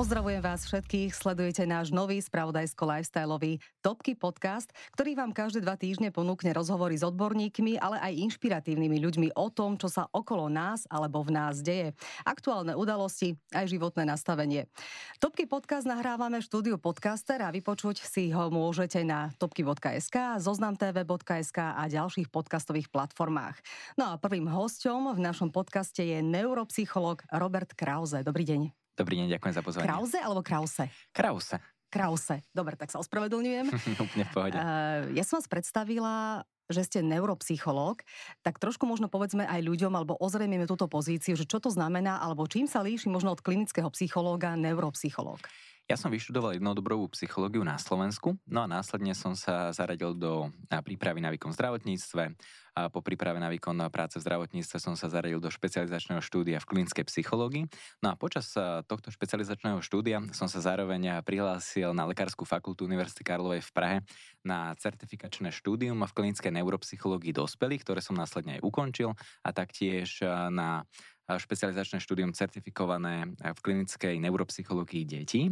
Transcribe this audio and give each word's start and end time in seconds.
Pozdravujem 0.00 0.40
vás 0.40 0.64
všetkých, 0.64 1.12
sledujete 1.12 1.68
náš 1.68 1.92
nový 1.92 2.24
spravodajsko-lifestyleový 2.24 3.60
Topky 3.84 4.16
podcast, 4.16 4.72
ktorý 4.96 5.12
vám 5.12 5.36
každé 5.36 5.60
dva 5.60 5.76
týždne 5.76 6.08
ponúkne 6.08 6.56
rozhovory 6.56 6.96
s 6.96 7.04
odborníkmi, 7.04 7.76
ale 7.76 8.00
aj 8.00 8.32
inšpiratívnymi 8.32 8.96
ľuďmi 8.96 9.28
o 9.36 9.52
tom, 9.52 9.76
čo 9.76 9.92
sa 9.92 10.08
okolo 10.08 10.48
nás 10.48 10.88
alebo 10.88 11.20
v 11.20 11.36
nás 11.36 11.60
deje. 11.60 11.92
Aktuálne 12.24 12.72
udalosti, 12.80 13.36
aj 13.52 13.68
životné 13.68 14.08
nastavenie. 14.08 14.72
Topky 15.20 15.44
podcast 15.44 15.84
nahrávame 15.84 16.40
v 16.40 16.48
štúdiu 16.48 16.76
Podcaster 16.80 17.44
a 17.44 17.52
vypočuť 17.52 18.00
si 18.00 18.32
ho 18.32 18.48
môžete 18.48 19.04
na 19.04 19.28
topky.sk, 19.36 20.40
zoznamtv.sk 20.40 21.58
a 21.60 21.82
ďalších 21.92 22.32
podcastových 22.32 22.88
platformách. 22.88 23.60
No 24.00 24.08
a 24.08 24.16
prvým 24.16 24.48
hosťom 24.48 25.12
v 25.12 25.20
našom 25.20 25.52
podcaste 25.52 26.00
je 26.00 26.24
neuropsycholog 26.24 27.20
Robert 27.36 27.76
Krause. 27.76 28.24
Dobrý 28.24 28.48
deň. 28.48 28.80
Dobrý 29.00 29.16
deň, 29.16 29.40
ďakujem 29.40 29.54
za 29.56 29.62
pozvanie. 29.64 29.88
Krause 29.88 30.18
alebo 30.20 30.44
Krause? 30.44 30.84
Krause. 31.16 31.56
Krause. 31.88 32.44
Dobre, 32.52 32.76
tak 32.76 32.92
sa 32.92 33.00
ospravedlňujem. 33.00 33.72
Úplne 34.04 34.24
v 34.28 34.32
pohode. 34.36 34.56
Uh, 34.60 35.08
ja 35.16 35.24
som 35.24 35.40
vás 35.40 35.48
predstavila 35.48 36.44
že 36.70 36.86
ste 36.86 37.02
neuropsychológ, 37.02 38.06
tak 38.46 38.62
trošku 38.62 38.86
možno 38.86 39.10
povedzme 39.10 39.42
aj 39.42 39.58
ľuďom, 39.58 39.90
alebo 39.90 40.14
ozrejmeme 40.14 40.70
túto 40.70 40.86
pozíciu, 40.86 41.34
že 41.34 41.42
čo 41.42 41.58
to 41.58 41.66
znamená, 41.66 42.22
alebo 42.22 42.46
čím 42.46 42.70
sa 42.70 42.78
líši 42.78 43.10
možno 43.10 43.34
od 43.34 43.42
klinického 43.42 43.90
psychológa 43.90 44.54
neuropsychológ. 44.54 45.42
Ja 45.90 45.98
som 45.98 46.14
vyštudoval 46.14 46.54
jednodobrovú 46.54 47.10
psychológiu 47.18 47.66
na 47.66 47.74
Slovensku, 47.74 48.38
no 48.46 48.62
a 48.62 48.70
následne 48.70 49.10
som 49.18 49.34
sa 49.34 49.74
zaradil 49.74 50.14
do 50.14 50.46
prípravy 50.86 51.18
na 51.18 51.34
výkon 51.34 51.50
v 51.50 51.58
zdravotníctve. 51.58 52.38
A 52.78 52.86
po 52.86 53.02
príprave 53.02 53.42
na 53.42 53.50
výkon 53.50 53.76
práce 53.90 54.16
v 54.16 54.24
zdravotníctve 54.24 54.78
som 54.78 54.94
sa 54.94 55.10
zaradil 55.10 55.42
do 55.42 55.50
špecializačného 55.50 56.22
štúdia 56.22 56.62
v 56.62 56.68
klinickej 56.70 57.04
psychológii. 57.10 57.66
No 58.00 58.12
a 58.12 58.14
počas 58.14 58.54
tohto 58.86 59.10
špecializačného 59.10 59.82
štúdia 59.82 60.22
som 60.30 60.46
sa 60.46 60.62
zároveň 60.62 61.18
prihlásil 61.26 61.90
na 61.90 62.06
Lekárskú 62.06 62.46
fakultu 62.46 62.86
Univerzity 62.86 63.26
Karlovej 63.26 63.66
v 63.66 63.70
Prahe 63.74 63.98
na 64.46 64.72
certifikačné 64.78 65.50
štúdium 65.50 65.98
v 65.98 66.12
klinickej 66.14 66.54
neuropsychológii 66.54 67.34
dospelých, 67.34 67.82
ktoré 67.82 68.00
som 68.00 68.14
následne 68.14 68.58
aj 68.58 68.64
ukončil 68.64 69.12
a 69.42 69.50
taktiež 69.50 70.22
na 70.48 70.86
špecializačné 71.30 72.02
štúdium 72.02 72.34
certifikované 72.34 73.34
v 73.38 73.60
klinickej 73.62 74.18
neuropsychológii 74.18 75.06
detí. 75.06 75.50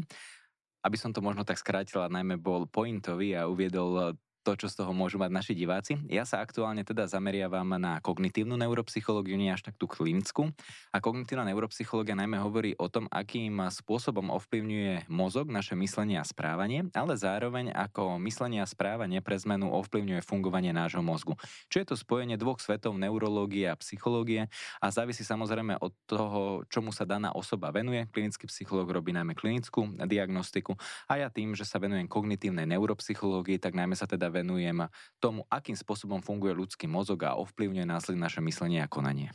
Aby 0.79 0.95
som 0.95 1.11
to 1.11 1.19
možno 1.19 1.43
tak 1.43 1.59
skrátila, 1.59 2.07
najmä 2.07 2.39
bol 2.39 2.71
pointový 2.71 3.35
a 3.35 3.51
uviedol 3.51 4.15
to, 4.49 4.65
čo 4.65 4.73
z 4.73 4.81
toho 4.81 4.97
môžu 4.97 5.21
mať 5.21 5.29
naši 5.29 5.53
diváci. 5.53 6.01
Ja 6.09 6.25
sa 6.25 6.41
aktuálne 6.41 6.81
teda 6.81 7.05
zameriavam 7.05 7.77
na 7.77 8.01
kognitívnu 8.01 8.57
neuropsychológiu, 8.57 9.37
nie 9.37 9.53
až 9.53 9.69
tak 9.69 9.77
tú 9.77 9.85
klinickú. 9.85 10.49
A 10.89 11.05
kognitívna 11.05 11.45
neuropsychológia 11.45 12.17
najmä 12.17 12.41
hovorí 12.41 12.73
o 12.81 12.89
tom, 12.89 13.13
akým 13.13 13.61
spôsobom 13.69 14.33
ovplyvňuje 14.33 15.13
mozog 15.13 15.53
naše 15.53 15.77
myslenie 15.77 16.17
a 16.17 16.25
správanie, 16.25 16.89
ale 16.97 17.21
zároveň 17.21 17.77
ako 17.77 18.17
myslenie 18.25 18.65
a 18.65 18.71
správanie 18.71 19.21
pre 19.21 19.37
zmenu 19.37 19.69
ovplyvňuje 19.69 20.25
fungovanie 20.25 20.73
nášho 20.73 21.05
mozgu. 21.05 21.37
Čo 21.69 21.85
je 21.85 21.87
to 21.93 22.01
spojenie 22.01 22.41
dvoch 22.41 22.65
svetov 22.65 22.97
neurológie 22.97 23.69
a 23.69 23.77
psychológie 23.77 24.49
a 24.81 24.89
závisí 24.89 25.29
samozrejme 25.29 25.77
od 25.77 25.93
toho, 26.09 26.65
čomu 26.73 26.89
sa 26.97 27.05
daná 27.05 27.37
osoba 27.37 27.69
venuje. 27.69 28.09
Klinický 28.09 28.49
psychológ 28.49 28.97
robí 28.97 29.13
najmä 29.13 29.37
klinickú 29.37 29.93
diagnostiku 30.09 30.73
a 31.05 31.21
ja 31.21 31.29
tým, 31.29 31.53
že 31.53 31.69
sa 31.69 31.77
venujem 31.77 32.09
kognitívnej 32.09 32.65
neuropsychológii, 32.65 33.61
tak 33.61 33.77
najmä 33.77 33.93
sa 33.93 34.09
teda 34.09 34.38
venujem 34.41 34.87
tomu, 35.19 35.43
akým 35.51 35.75
spôsobom 35.75 36.23
funguje 36.23 36.55
ľudský 36.55 36.87
mozog 36.87 37.27
a 37.27 37.39
ovplyvňuje 37.39 37.87
následne 37.87 38.23
naše 38.25 38.39
myslenie 38.41 38.81
a 38.83 38.91
konanie. 38.91 39.35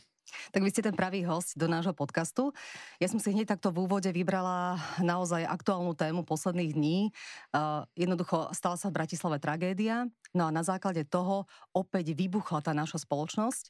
Tak 0.49 0.65
vy 0.65 0.69
ste 0.73 0.85
ten 0.85 0.95
pravý 0.97 1.21
host 1.25 1.55
do 1.55 1.69
nášho 1.69 1.93
podcastu. 1.93 2.51
Ja 2.97 3.05
som 3.05 3.21
si 3.21 3.29
hneď 3.31 3.53
takto 3.53 3.69
v 3.69 3.85
úvode 3.85 4.09
vybrala 4.09 4.81
naozaj 4.97 5.45
aktuálnu 5.45 5.93
tému 5.93 6.25
posledných 6.25 6.73
dní. 6.73 6.99
Uh, 7.53 7.85
jednoducho 7.93 8.49
stala 8.55 8.79
sa 8.79 8.89
v 8.89 8.97
Bratislave 8.97 9.37
tragédia, 9.37 10.09
no 10.33 10.49
a 10.49 10.51
na 10.51 10.65
základe 10.65 11.05
toho 11.05 11.45
opäť 11.75 12.17
vybuchla 12.17 12.65
tá 12.65 12.73
naša 12.73 13.05
spoločnosť. 13.05 13.69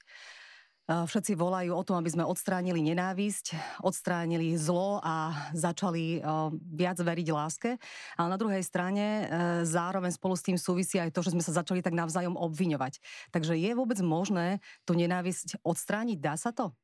Všetci 0.83 1.39
volajú 1.39 1.71
o 1.71 1.85
tom, 1.87 1.95
aby 1.95 2.11
sme 2.11 2.27
odstránili 2.27 2.83
nenávisť, 2.83 3.55
odstránili 3.87 4.51
zlo 4.59 4.99
a 4.99 5.31
začali 5.55 6.19
viac 6.59 6.99
veriť 6.99 7.27
láske. 7.31 7.79
Ale 8.19 8.27
na 8.27 8.35
druhej 8.35 8.59
strane 8.67 9.03
e, 9.03 9.23
zároveň 9.63 10.11
spolu 10.11 10.35
s 10.35 10.43
tým 10.43 10.59
súvisí 10.59 10.99
aj 10.99 11.15
to, 11.15 11.23
že 11.23 11.31
sme 11.31 11.39
sa 11.39 11.55
začali 11.55 11.79
tak 11.79 11.95
navzájom 11.95 12.35
obviňovať. 12.35 12.99
Takže 13.31 13.55
je 13.55 13.71
vôbec 13.71 13.95
možné 14.03 14.59
tú 14.83 14.91
nenávisť 14.99 15.63
odstrániť? 15.63 16.19
Dá 16.19 16.35
sa 16.35 16.51
to? 16.51 16.75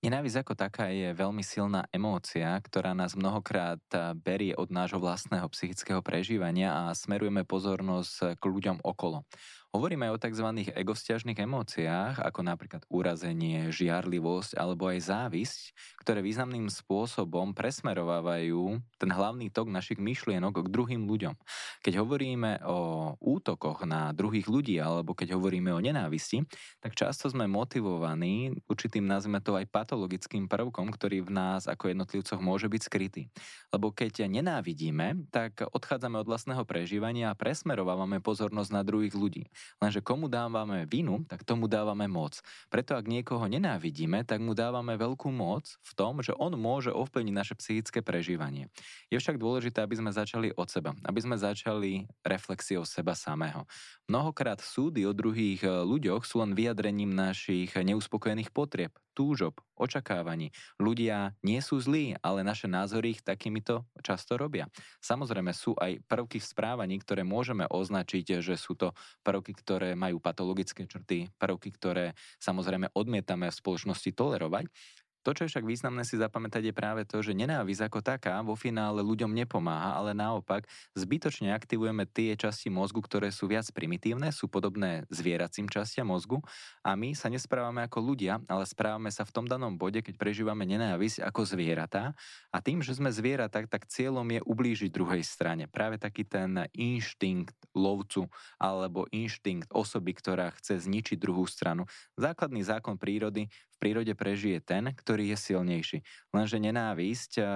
Nenávisť 0.00 0.40
ako 0.40 0.54
taká 0.56 0.88
je 0.88 1.12
veľmi 1.12 1.44
silná 1.44 1.84
emócia, 1.92 2.56
ktorá 2.56 2.96
nás 2.96 3.12
mnohokrát 3.12 3.84
berie 4.16 4.56
od 4.56 4.72
nášho 4.72 4.96
vlastného 4.96 5.44
psychického 5.52 6.00
prežívania 6.00 6.72
a 6.72 6.96
smerujeme 6.96 7.44
pozornosť 7.44 8.40
k 8.40 8.44
ľuďom 8.48 8.80
okolo. 8.80 9.28
Hovoríme 9.70 10.10
aj 10.10 10.14
o 10.18 10.22
tzv. 10.26 10.46
egosťažných 10.74 11.46
emóciách, 11.46 12.18
ako 12.18 12.42
napríklad 12.42 12.82
urazenie, 12.90 13.70
žiarlivosť 13.70 14.58
alebo 14.58 14.90
aj 14.90 14.98
závisť, 15.06 15.62
ktoré 16.02 16.26
významným 16.26 16.66
spôsobom 16.66 17.54
presmerovávajú 17.54 18.82
ten 18.98 19.10
hlavný 19.14 19.46
tok 19.54 19.70
našich 19.70 20.02
myšlienok 20.02 20.66
k 20.66 20.72
druhým 20.74 21.06
ľuďom. 21.06 21.38
Keď 21.86 22.02
hovoríme 22.02 22.66
o 22.66 23.14
útokoch 23.22 23.86
na 23.86 24.10
druhých 24.10 24.50
ľudí 24.50 24.74
alebo 24.74 25.14
keď 25.14 25.38
hovoríme 25.38 25.70
o 25.70 25.78
nenávisti, 25.78 26.42
tak 26.82 26.98
často 26.98 27.30
sme 27.30 27.46
motivovaní 27.46 28.50
určitým, 28.66 29.06
nazvime 29.06 29.38
to 29.38 29.54
aj 29.54 29.70
patologickým 29.70 30.50
prvkom, 30.50 30.90
ktorý 30.90 31.22
v 31.22 31.30
nás 31.30 31.70
ako 31.70 31.94
jednotlivcoch 31.94 32.42
môže 32.42 32.66
byť 32.66 32.82
skrytý. 32.82 33.30
Lebo 33.70 33.94
keď 33.94 34.26
nenávidíme, 34.26 35.30
tak 35.30 35.62
odchádzame 35.62 36.18
od 36.18 36.26
vlastného 36.26 36.66
prežívania 36.66 37.30
a 37.30 37.38
presmerovávame 37.38 38.18
pozornosť 38.18 38.70
na 38.74 38.82
druhých 38.82 39.14
ľudí. 39.14 39.46
Lenže 39.80 40.04
komu 40.04 40.28
dávame 40.28 40.84
vinu, 40.84 41.24
tak 41.28 41.42
tomu 41.42 41.66
dávame 41.66 42.06
moc. 42.06 42.38
Preto 42.68 42.96
ak 42.96 43.08
niekoho 43.08 43.46
nenávidíme, 43.48 44.24
tak 44.24 44.42
mu 44.44 44.52
dávame 44.52 44.96
veľkú 44.96 45.32
moc 45.32 45.76
v 45.80 45.92
tom, 45.96 46.20
že 46.20 46.36
on 46.36 46.54
môže 46.56 46.92
ovplyvniť 46.92 47.34
naše 47.34 47.54
psychické 47.56 48.04
prežívanie. 48.04 48.68
Je 49.08 49.16
však 49.16 49.40
dôležité, 49.40 49.80
aby 49.80 49.96
sme 49.96 50.10
začali 50.12 50.52
od 50.54 50.68
seba, 50.68 50.92
aby 51.04 51.20
sme 51.20 51.36
začali 51.38 52.10
reflexiou 52.22 52.84
seba 52.84 53.16
samého. 53.16 53.64
Mnohokrát 54.10 54.58
súdy 54.58 55.06
o 55.06 55.14
druhých 55.14 55.62
eh, 55.62 55.70
ľuďoch 55.86 56.26
sú 56.26 56.42
len 56.42 56.58
vyjadrením 56.58 57.14
našich 57.14 57.72
neuspokojených 57.74 58.50
potrieb, 58.50 58.92
túžob, 59.14 59.60
očakávaní. 59.76 60.52
Ľudia 60.76 61.36
nie 61.44 61.60
sú 61.60 61.80
zlí, 61.80 62.16
ale 62.20 62.44
naše 62.46 62.68
názory 62.68 63.16
ich 63.18 63.22
takýmito 63.24 63.84
často 64.00 64.36
robia. 64.36 64.68
Samozrejme 65.00 65.52
sú 65.52 65.76
aj 65.76 66.04
prvky 66.04 66.40
v 66.40 66.50
správaní, 66.50 66.96
ktoré 67.00 67.24
môžeme 67.24 67.64
označiť, 67.68 68.40
že 68.44 68.54
sú 68.56 68.76
to 68.76 68.92
prvky, 69.24 69.49
ktoré 69.52 69.98
majú 69.98 70.22
patologické 70.22 70.86
črty, 70.86 71.28
prvky, 71.36 71.70
ktoré 71.74 72.12
samozrejme 72.38 72.94
odmietame 72.94 73.50
v 73.50 73.58
spoločnosti 73.58 74.10
tolerovať. 74.14 74.70
To, 75.20 75.36
čo 75.36 75.44
je 75.44 75.50
však 75.52 75.68
významné 75.68 76.08
si 76.08 76.16
zapamätať, 76.16 76.72
je 76.72 76.74
práve 76.74 77.04
to, 77.04 77.20
že 77.20 77.36
nenávisť 77.36 77.92
ako 77.92 78.00
taká 78.00 78.40
vo 78.40 78.56
finále 78.56 79.04
ľuďom 79.04 79.28
nepomáha, 79.36 80.00
ale 80.00 80.16
naopak 80.16 80.64
zbytočne 80.96 81.52
aktivujeme 81.52 82.08
tie 82.08 82.32
časti 82.40 82.72
mozgu, 82.72 83.04
ktoré 83.04 83.28
sú 83.28 83.44
viac 83.44 83.68
primitívne, 83.76 84.32
sú 84.32 84.48
podobné 84.48 85.04
zvieracím 85.12 85.68
častiam 85.68 86.08
mozgu 86.08 86.40
a 86.80 86.96
my 86.96 87.12
sa 87.12 87.28
nesprávame 87.28 87.84
ako 87.84 88.00
ľudia, 88.00 88.40
ale 88.48 88.64
správame 88.64 89.12
sa 89.12 89.28
v 89.28 89.34
tom 89.36 89.44
danom 89.44 89.76
bode, 89.76 90.00
keď 90.00 90.16
prežívame 90.16 90.64
nenávisť 90.64 91.20
ako 91.20 91.44
zvieratá 91.44 92.16
a 92.48 92.58
tým, 92.64 92.80
že 92.80 92.96
sme 92.96 93.12
zvieratá, 93.12 93.60
tak 93.68 93.92
cieľom 93.92 94.24
je 94.24 94.40
ublížiť 94.40 94.88
druhej 94.88 95.20
strane. 95.20 95.68
Práve 95.68 96.00
taký 96.00 96.24
ten 96.24 96.64
inštinkt 96.72 97.56
lovcu 97.76 98.32
alebo 98.56 99.04
inštinkt 99.12 99.68
osoby, 99.68 100.16
ktorá 100.16 100.48
chce 100.56 100.80
zničiť 100.80 101.20
druhú 101.20 101.44
stranu. 101.44 101.84
Základný 102.16 102.64
zákon 102.64 102.96
prírody 102.96 103.52
prírode 103.80 104.12
prežije 104.12 104.60
ten, 104.60 104.92
je 105.18 105.34
silnejší. 105.34 105.98
Lenže 106.30 106.62
nenávisť 106.62 107.32
eh, 107.42 107.46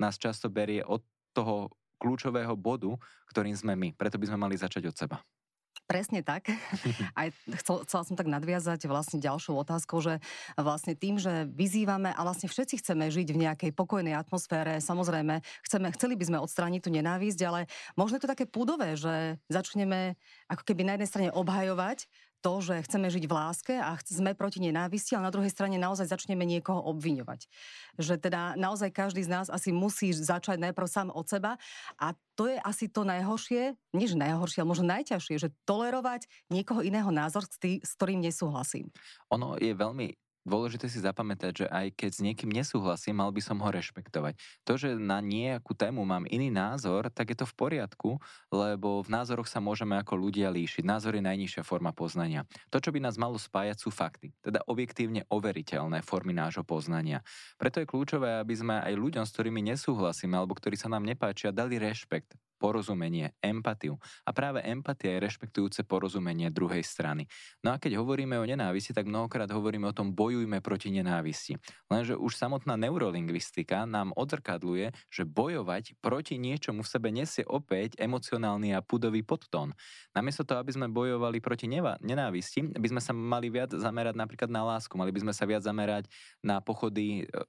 nás 0.00 0.16
často 0.16 0.48
berie 0.48 0.80
od 0.80 1.04
toho 1.36 1.68
kľúčového 2.00 2.56
bodu, 2.56 2.96
ktorým 3.30 3.54
sme 3.54 3.76
my. 3.76 3.88
Preto 3.94 4.16
by 4.16 4.32
sme 4.32 4.38
mali 4.40 4.56
začať 4.56 4.88
od 4.88 4.96
seba. 4.96 5.20
Presne 5.86 6.22
tak. 6.24 6.48
Aj 7.20 7.28
chcel, 7.60 7.84
chcela 7.84 8.02
som 8.06 8.16
tak 8.16 8.30
nadviazať 8.30 8.86
vlastne 8.86 9.18
ďalšou 9.18 9.58
otázkou, 9.60 10.00
že 10.00 10.22
vlastne 10.54 10.96
tým, 10.96 11.18
že 11.18 11.44
vyzývame 11.50 12.14
a 12.14 12.20
vlastne 12.22 12.46
všetci 12.46 12.80
chceme 12.80 13.10
žiť 13.10 13.28
v 13.34 13.42
nejakej 13.44 13.70
pokojnej 13.74 14.14
atmosfére, 14.14 14.78
samozrejme, 14.78 15.42
chceme, 15.66 15.86
chceli 15.92 16.14
by 16.16 16.24
sme 16.24 16.38
odstrániť 16.40 16.80
tú 16.80 16.90
nenávisť, 16.94 17.40
ale 17.44 17.60
možno 17.98 18.16
je 18.16 18.24
to 18.24 18.32
také 18.32 18.46
púdové, 18.46 18.94
že 18.96 19.36
začneme 19.50 20.16
ako 20.48 20.62
keby 20.64 20.86
na 20.86 20.92
jednej 20.96 21.10
strane 21.10 21.30
obhajovať 21.34 22.06
to, 22.42 22.58
že 22.58 22.82
chceme 22.84 23.06
žiť 23.06 23.24
v 23.30 23.32
láske 23.32 23.74
a 23.78 23.94
sme 24.02 24.34
proti 24.34 24.58
nenávisti, 24.58 25.14
ale 25.14 25.30
na 25.30 25.34
druhej 25.34 25.54
strane 25.54 25.78
naozaj 25.78 26.10
začneme 26.10 26.42
niekoho 26.42 26.82
obviňovať. 26.90 27.46
Že 28.02 28.14
teda 28.18 28.58
naozaj 28.58 28.90
každý 28.90 29.22
z 29.22 29.30
nás 29.30 29.46
asi 29.46 29.70
musí 29.70 30.10
začať 30.10 30.58
najprv 30.58 30.88
sám 30.90 31.08
od 31.14 31.24
seba 31.30 31.54
a 31.96 32.18
to 32.34 32.50
je 32.50 32.58
asi 32.58 32.90
to 32.90 33.06
najhoršie, 33.06 33.78
než 33.94 34.18
najhoršie, 34.18 34.66
ale 34.66 34.72
možno 34.74 34.90
najťažšie, 34.90 35.38
že 35.38 35.54
tolerovať 35.62 36.26
niekoho 36.50 36.82
iného 36.82 37.08
názor, 37.14 37.46
s, 37.46 37.56
ktorým 37.94 38.18
nesúhlasím. 38.18 38.90
Ono 39.30 39.54
je 39.56 39.70
veľmi 39.70 40.10
dôležité 40.42 40.86
si 40.90 41.02
zapamätať, 41.02 41.64
že 41.64 41.66
aj 41.70 41.94
keď 41.94 42.10
s 42.10 42.20
niekým 42.20 42.50
nesúhlasím, 42.50 43.18
mal 43.18 43.30
by 43.30 43.42
som 43.42 43.58
ho 43.62 43.68
rešpektovať. 43.70 44.38
To, 44.66 44.74
že 44.78 44.94
na 44.98 45.22
nejakú 45.22 45.74
tému 45.74 46.02
mám 46.02 46.28
iný 46.28 46.50
názor, 46.50 47.10
tak 47.10 47.34
je 47.34 47.42
to 47.42 47.46
v 47.46 47.54
poriadku, 47.54 48.10
lebo 48.50 49.02
v 49.02 49.08
názoroch 49.10 49.46
sa 49.50 49.62
môžeme 49.62 49.98
ako 49.98 50.18
ľudia 50.18 50.50
líšiť. 50.50 50.82
Názor 50.86 51.18
je 51.18 51.24
najnižšia 51.24 51.62
forma 51.66 51.90
poznania. 51.94 52.46
To, 52.70 52.78
čo 52.82 52.94
by 52.94 53.02
nás 53.02 53.18
malo 53.18 53.38
spájať, 53.38 53.78
sú 53.82 53.90
fakty, 53.90 54.34
teda 54.42 54.62
objektívne 54.66 55.26
overiteľné 55.30 56.04
formy 56.04 56.34
nášho 56.36 56.62
poznania. 56.62 57.24
Preto 57.56 57.82
je 57.82 57.90
kľúčové, 57.90 58.38
aby 58.42 58.54
sme 58.54 58.78
aj 58.82 58.94
ľuďom, 58.94 59.24
s 59.26 59.32
ktorými 59.34 59.60
nesúhlasíme 59.72 60.34
alebo 60.34 60.54
ktorí 60.54 60.78
sa 60.78 60.90
nám 60.90 61.06
nepáčia, 61.06 61.54
dali 61.54 61.78
rešpekt 61.78 62.36
porozumenie, 62.62 63.34
empatiu. 63.42 63.98
A 64.22 64.30
práve 64.30 64.62
empatia 64.62 65.18
je 65.18 65.26
rešpektujúce 65.26 65.82
porozumenie 65.82 66.46
druhej 66.54 66.86
strany. 66.86 67.26
No 67.66 67.74
a 67.74 67.82
keď 67.82 67.98
hovoríme 67.98 68.38
o 68.38 68.46
nenávisti, 68.46 68.94
tak 68.94 69.10
mnohokrát 69.10 69.50
hovoríme 69.50 69.90
o 69.90 69.96
tom 69.96 70.14
bojujme 70.14 70.62
proti 70.62 70.94
nenávisti. 70.94 71.58
Lenže 71.90 72.14
už 72.14 72.38
samotná 72.38 72.78
neurolingvistika 72.78 73.82
nám 73.82 74.14
odzrkadluje, 74.14 74.94
že 75.10 75.26
bojovať 75.26 75.98
proti 75.98 76.38
niečomu 76.38 76.86
v 76.86 76.92
sebe 76.94 77.10
nesie 77.10 77.42
opäť 77.42 77.98
emocionálny 77.98 78.78
a 78.78 78.84
pudový 78.84 79.26
podtón. 79.26 79.74
Namiesto 80.14 80.46
toho, 80.46 80.62
aby 80.62 80.70
sme 80.70 80.86
bojovali 80.86 81.42
proti 81.42 81.66
neva- 81.66 81.98
nenávisti, 81.98 82.78
by 82.78 82.88
sme 82.92 83.02
sa 83.02 83.10
mali 83.10 83.50
viac 83.50 83.74
zamerať 83.74 84.14
napríklad 84.14 84.52
na 84.52 84.62
lásku, 84.62 84.94
mali 84.94 85.10
by 85.10 85.26
sme 85.26 85.32
sa 85.34 85.48
viac 85.48 85.66
zamerať 85.66 86.06
na 86.44 86.60
pochody 86.62 87.24
e, 87.24 87.42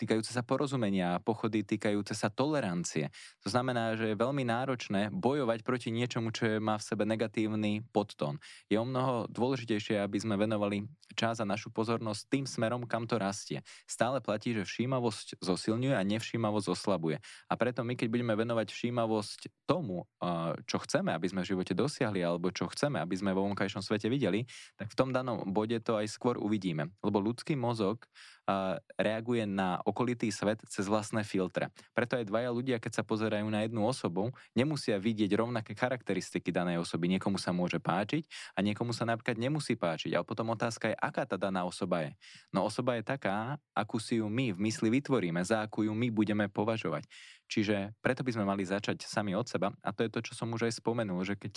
týkajúce 0.00 0.32
sa 0.32 0.44
porozumenia, 0.44 1.20
pochody 1.24 1.64
týkajúce 1.64 2.12
sa 2.12 2.28
tolerancie. 2.28 3.08
To 3.44 3.48
znamená, 3.48 3.96
že 3.96 4.12
je 4.12 4.16
veľmi 4.16 4.44
náročné 4.56 5.12
bojovať 5.12 5.60
proti 5.60 5.92
niečomu, 5.92 6.32
čo 6.32 6.56
má 6.64 6.80
v 6.80 6.86
sebe 6.88 7.04
negatívny 7.04 7.84
podtón. 7.92 8.40
Je 8.72 8.80
o 8.80 8.88
mnoho 8.88 9.28
dôležitejšie, 9.28 10.00
aby 10.00 10.16
sme 10.16 10.40
venovali 10.40 10.88
čas 11.12 11.40
a 11.40 11.48
našu 11.48 11.68
pozornosť 11.72 12.22
tým 12.28 12.44
smerom, 12.48 12.88
kam 12.88 13.04
to 13.04 13.20
rastie. 13.20 13.60
Stále 13.84 14.20
platí, 14.24 14.56
že 14.56 14.64
všímavosť 14.64 15.40
zosilňuje 15.44 15.94
a 15.96 16.02
nevšímavosť 16.04 16.68
oslabuje. 16.72 17.20
A 17.48 17.54
preto 17.56 17.84
my, 17.84 17.96
keď 17.96 18.08
budeme 18.08 18.32
venovať 18.36 18.72
všímavosť 18.72 19.68
tomu, 19.68 20.04
čo 20.64 20.76
chceme, 20.84 21.12
aby 21.12 21.26
sme 21.28 21.44
v 21.44 21.50
živote 21.56 21.72
dosiahli, 21.76 22.20
alebo 22.20 22.52
čo 22.52 22.68
chceme, 22.68 23.00
aby 23.00 23.14
sme 23.16 23.36
vo 23.36 23.48
vonkajšom 23.48 23.80
svete 23.84 24.08
videli, 24.12 24.44
tak 24.76 24.92
v 24.92 24.98
tom 24.98 25.10
danom 25.12 25.44
bode 25.52 25.76
to 25.80 25.96
aj 25.96 26.08
skôr 26.08 26.36
uvidíme. 26.36 26.92
Lebo 27.00 27.20
ľudský 27.20 27.56
mozog 27.56 28.04
reaguje 28.94 29.42
na 29.44 29.82
okolitý 29.82 30.30
svet 30.30 30.62
cez 30.70 30.86
vlastné 30.86 31.26
filtre. 31.26 31.74
Preto 31.92 32.14
aj 32.14 32.30
dvaja 32.30 32.50
ľudia, 32.54 32.76
keď 32.78 33.02
sa 33.02 33.04
pozerajú 33.04 33.46
na 33.50 33.66
jednu 33.66 33.82
osobu, 33.82 34.30
nemusia 34.54 34.96
vidieť 35.02 35.34
rovnaké 35.34 35.74
charakteristiky 35.74 36.54
danej 36.54 36.80
osoby. 36.80 37.10
Niekomu 37.10 37.42
sa 37.42 37.50
môže 37.50 37.82
páčiť 37.82 38.26
a 38.54 38.62
niekomu 38.62 38.94
sa 38.94 39.02
napríklad 39.02 39.36
nemusí 39.36 39.74
páčiť. 39.74 40.14
A 40.14 40.22
potom 40.22 40.54
otázka 40.54 40.94
je, 40.94 40.96
aká 40.96 41.26
tá 41.26 41.34
daná 41.34 41.66
osoba 41.66 42.06
je. 42.06 42.10
No 42.54 42.62
osoba 42.62 42.94
je 42.96 43.02
taká, 43.02 43.58
akú 43.74 43.98
si 43.98 44.22
ju 44.22 44.30
my 44.30 44.54
v 44.54 44.58
mysli 44.70 44.88
vytvoríme, 45.02 45.42
za 45.42 45.66
akú 45.66 45.82
ju 45.82 45.92
my 45.92 46.08
budeme 46.14 46.46
považovať. 46.46 47.10
Čiže 47.50 47.94
preto 48.02 48.26
by 48.26 48.30
sme 48.34 48.44
mali 48.46 48.62
začať 48.66 49.06
sami 49.06 49.34
od 49.34 49.46
seba 49.46 49.74
a 49.82 49.90
to 49.90 50.06
je 50.06 50.10
to, 50.10 50.20
čo 50.22 50.32
som 50.38 50.50
už 50.54 50.70
aj 50.70 50.82
spomenul, 50.82 51.22
že 51.22 51.38
keď 51.38 51.50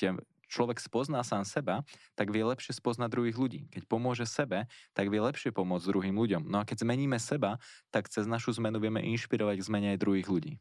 človek 0.50 0.82
spozná 0.82 1.22
sám 1.22 1.46
seba, 1.46 1.86
tak 2.18 2.34
vie 2.34 2.42
lepšie 2.42 2.74
spoznať 2.74 3.10
druhých 3.14 3.38
ľudí. 3.38 3.62
Keď 3.70 3.86
pomôže 3.86 4.26
sebe, 4.26 4.66
tak 4.98 5.14
vie 5.14 5.22
lepšie 5.22 5.54
pomôcť 5.54 5.86
druhým 5.86 6.18
ľuďom. 6.18 6.50
No 6.50 6.60
a 6.62 6.68
keď 6.68 6.84
zmeníme 6.84 7.22
seba, 7.22 7.62
tak 7.94 8.10
cez 8.10 8.26
našu 8.26 8.58
zmenu 8.58 8.82
vieme 8.82 9.00
inšpirovať 9.06 9.56
k 9.62 9.68
zmene 9.70 9.88
aj 9.96 10.02
druhých 10.02 10.28
ľudí. 10.28 10.54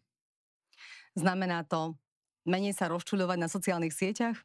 Znamená 1.16 1.64
to 1.64 1.96
menej 2.44 2.76
sa 2.76 2.92
rozčuľovať 2.92 3.38
na 3.40 3.48
sociálnych 3.48 3.92
sieťach? 3.96 4.38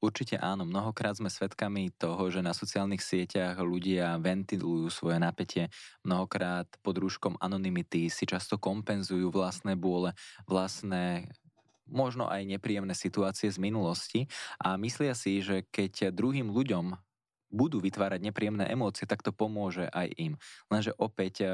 Určite 0.00 0.40
áno. 0.40 0.64
Mnohokrát 0.66 1.14
sme 1.14 1.30
svedkami 1.30 1.92
toho, 1.94 2.32
že 2.32 2.42
na 2.42 2.56
sociálnych 2.56 3.04
sieťach 3.04 3.60
ľudia 3.60 4.16
ventilujú 4.18 4.88
svoje 4.90 5.20
napätie. 5.20 5.68
Mnohokrát 6.02 6.66
pod 6.80 6.96
rúškom 6.98 7.36
anonymity 7.38 8.08
si 8.08 8.24
často 8.24 8.56
kompenzujú 8.56 9.30
vlastné 9.30 9.76
bôle, 9.76 10.16
vlastné 10.48 11.28
možno 11.90 12.30
aj 12.30 12.46
nepríjemné 12.46 12.94
situácie 12.94 13.50
z 13.50 13.58
minulosti 13.58 14.30
a 14.62 14.78
myslia 14.78 15.12
si, 15.12 15.42
že 15.42 15.66
keď 15.68 16.14
druhým 16.14 16.48
ľuďom 16.48 16.94
budú 17.50 17.82
vytvárať 17.82 18.22
nepríjemné 18.22 18.70
emócie, 18.70 19.04
tak 19.10 19.26
to 19.26 19.34
pomôže 19.34 19.90
aj 19.90 20.08
im. 20.16 20.38
Lenže 20.70 20.94
opäť 20.96 21.34
e, 21.42 21.46